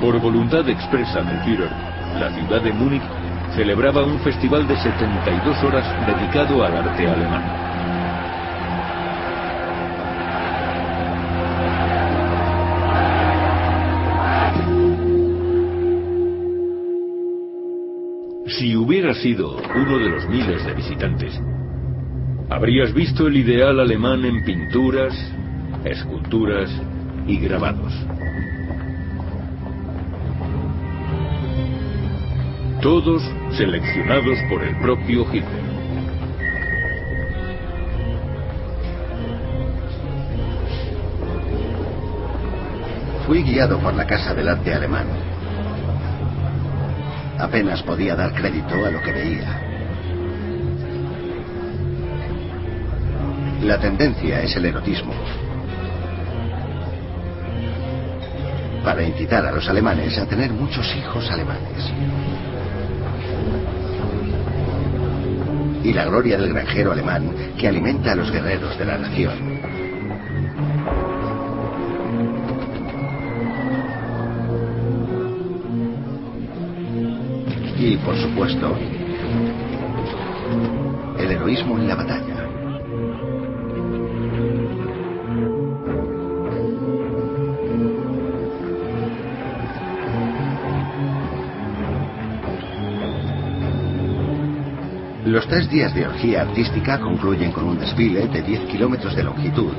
[0.00, 1.70] Por voluntad expresa del Führer,
[2.18, 3.02] la ciudad de Múnich
[3.54, 7.44] celebraba un festival de 72 horas dedicado al arte alemán.
[18.48, 21.40] Si hubiera sido uno de los miles de visitantes,
[22.50, 25.14] habrías visto el ideal alemán en pinturas,
[25.84, 26.68] esculturas
[27.26, 27.92] y grabados.
[32.82, 33.22] Todos
[33.56, 35.70] seleccionados por el propio Hitler.
[43.26, 45.06] Fui guiado por la Casa del Arte Alemán.
[47.38, 49.69] Apenas podía dar crédito a lo que veía.
[53.62, 55.12] La tendencia es el erotismo.
[58.82, 61.92] Para incitar a los alemanes a tener muchos hijos alemanes.
[65.84, 69.60] Y la gloria del granjero alemán que alimenta a los guerreros de la nación.
[77.78, 78.76] Y, por supuesto,
[81.18, 82.29] el heroísmo en la batalla.
[95.30, 99.72] Los tres días de orgía artística concluyen con un desfile de 10 kilómetros de longitud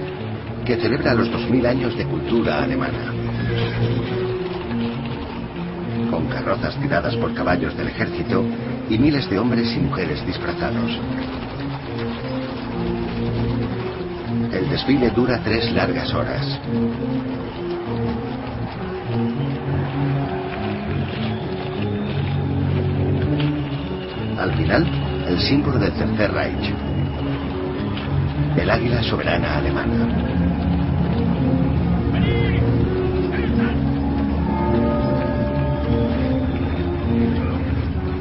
[0.65, 3.11] que celebra los 2000 años de cultura alemana.
[6.09, 8.45] Con carrozas tiradas por caballos del ejército
[8.89, 10.89] y miles de hombres y mujeres disfrazados.
[14.53, 16.59] El desfile dura tres largas horas.
[24.39, 25.00] Al final,
[25.31, 26.73] el símbolo del Tercer Reich,
[28.57, 30.07] el águila soberana alemana.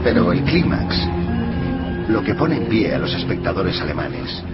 [0.05, 1.09] Pero el clímax,
[2.09, 4.45] lo que pone en pie a los espectadores alemanes,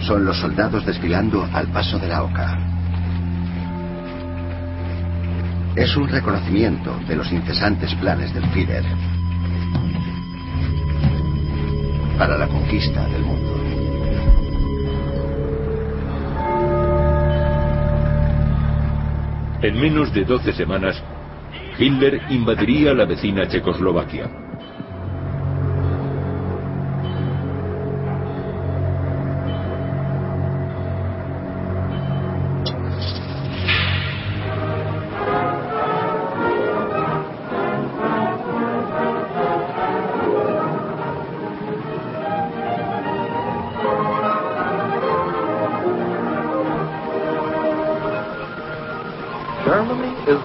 [0.00, 2.58] son los soldados desfilando al paso de la oca.
[5.76, 9.11] Es un reconocimiento de los incesantes planes del Führer
[12.18, 13.52] para la conquista del mundo.
[19.62, 21.00] En menos de 12 semanas,
[21.78, 24.41] Hitler invadiría la vecina Checoslovaquia.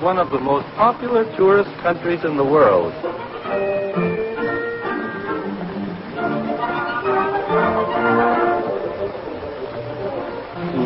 [0.07, 2.93] one of the most popular tourist countries in the world.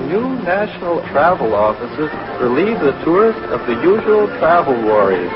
[0.10, 2.10] New national travel offices
[2.41, 5.30] relieve the tourist of the usual travel worries.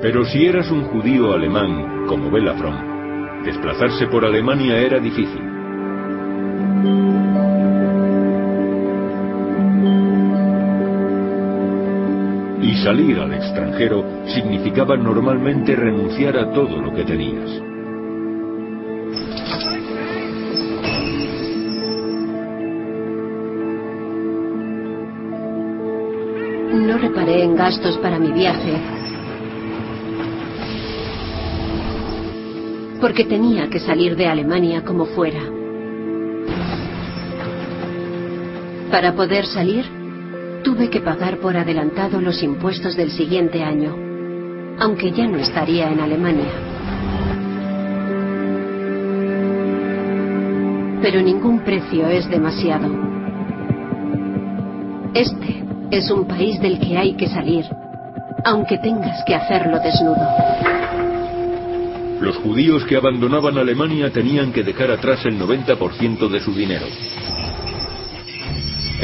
[0.00, 5.45] Pero si eras un judío alemán, como Bellafrom, desplazarse por Alemania era difícil.
[12.86, 17.50] Salir al extranjero significaba normalmente renunciar a todo lo que tenías.
[26.86, 28.74] No reparé en gastos para mi viaje
[33.00, 35.42] porque tenía que salir de Alemania como fuera.
[38.92, 39.95] Para poder salir,
[40.76, 43.96] tuve que pagar por adelantado los impuestos del siguiente año,
[44.78, 46.52] aunque ya no estaría en Alemania.
[51.00, 52.88] Pero ningún precio es demasiado.
[55.14, 57.64] Este es un país del que hay que salir,
[58.44, 60.28] aunque tengas que hacerlo desnudo.
[62.20, 66.84] Los judíos que abandonaban Alemania tenían que dejar atrás el 90% de su dinero.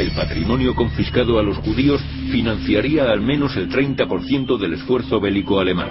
[0.03, 5.87] El patrimonio confiscado a los judíos financiaría al menos el 30% del esfuerzo bélico alemán.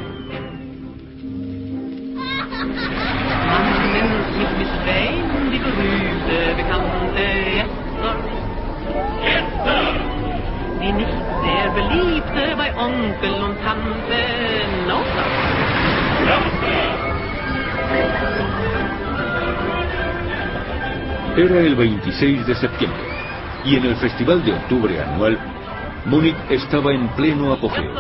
[21.35, 23.12] Era el 26 de septiembre
[23.65, 25.39] y en el Festival de Octubre anual,
[26.07, 27.95] Múnich estaba en pleno apogeo.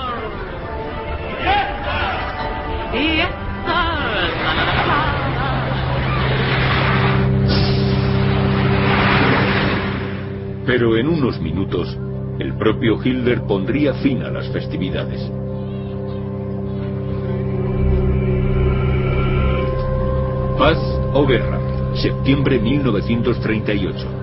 [10.66, 11.97] Pero en unos minutos,
[12.39, 15.20] el propio Hitler pondría fin a las festividades.
[20.59, 20.78] Paz
[21.14, 21.60] o guerra,
[21.94, 24.22] septiembre 1938.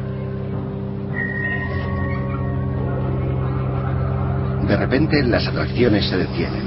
[4.70, 6.62] De repente las atracciones se detienen.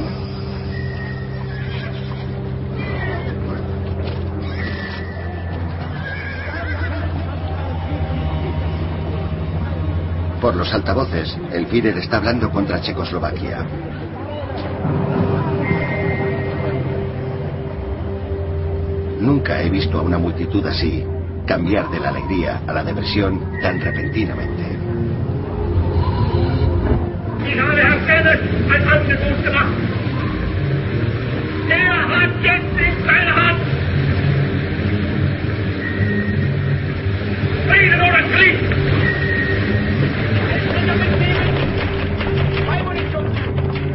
[10.41, 13.65] Por los altavoces, el Führer está hablando contra Checoslovaquia.
[19.21, 21.05] Nunca he visto a una multitud así
[21.47, 24.62] cambiar de la alegría a la depresión tan repentinamente.
[31.69, 32.03] Er.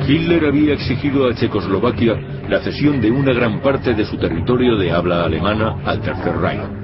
[0.07, 2.15] Hitler había exigido a Checoslovaquia
[2.47, 6.76] la cesión de una gran parte de su territorio de habla alemana al Tercer Reich.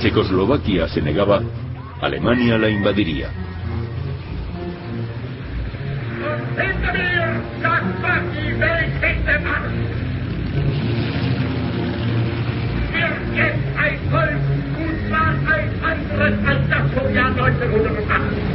[0.00, 1.42] Checoslovaquia se negaba,
[2.00, 3.30] Alemania la invadiría.
[6.18, 6.38] War
[13.82, 14.40] ein Volk,
[14.78, 18.47] und zwar ein anderes als das vom Jahr 1908.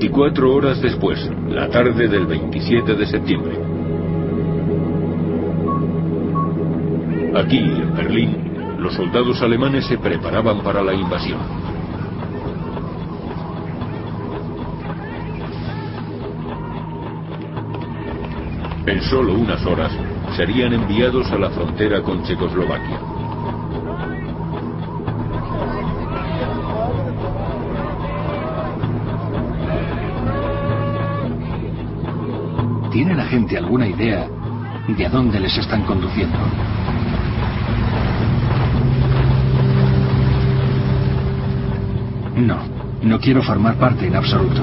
[0.00, 3.52] Veinticuatro horas después, la tarde del 27 de septiembre.
[7.36, 8.36] Aquí, en Berlín,
[8.78, 11.38] los soldados alemanes se preparaban para la invasión.
[18.86, 19.92] En solo unas horas
[20.34, 23.19] serían enviados a la frontera con Checoslovaquia.
[33.30, 34.26] Gente alguna idea
[34.88, 36.36] de a dónde les están conduciendo?
[42.36, 42.58] No,
[43.02, 44.62] no quiero formar parte en absoluto.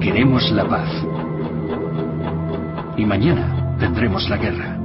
[0.00, 0.88] Queremos la paz.
[2.96, 4.81] Y mañana tendremos la guerra.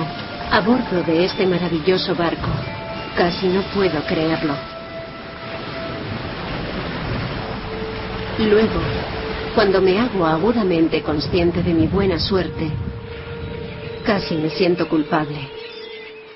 [0.00, 2.48] A bordo de este maravilloso barco.
[3.16, 4.54] Casi no puedo creerlo.
[8.38, 8.80] Luego,
[9.54, 12.68] cuando me hago agudamente consciente de mi buena suerte,
[14.04, 15.48] casi me siento culpable,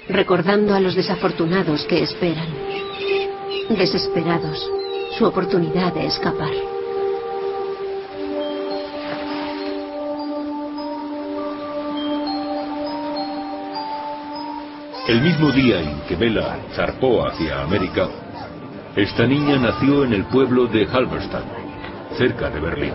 [0.08, 2.48] recordando a los desafortunados que esperan,
[3.70, 4.70] desesperados,
[5.18, 6.77] su oportunidad de escapar.
[15.08, 18.08] El mismo día en que Bella zarpó hacia América,
[18.94, 21.46] esta niña nació en el pueblo de Halberstadt,
[22.18, 22.92] cerca de Berlín.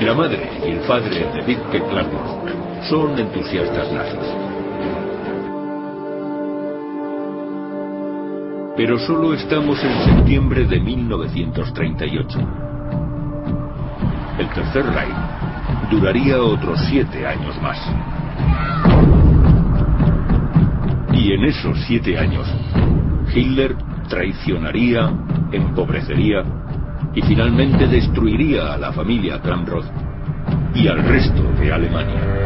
[0.00, 4.34] La madre y el padre de Wittke Klaus son entusiastas nazis.
[8.76, 12.38] Pero solo estamos en septiembre de 1938.
[14.40, 15.35] El Tercer Reich
[15.90, 17.78] duraría otros siete años más.
[21.12, 22.46] Y en esos siete años,
[23.34, 23.76] Hitler
[24.08, 25.10] traicionaría,
[25.52, 26.42] empobrecería
[27.14, 29.86] y finalmente destruiría a la familia Kramroth
[30.74, 32.45] y al resto de Alemania.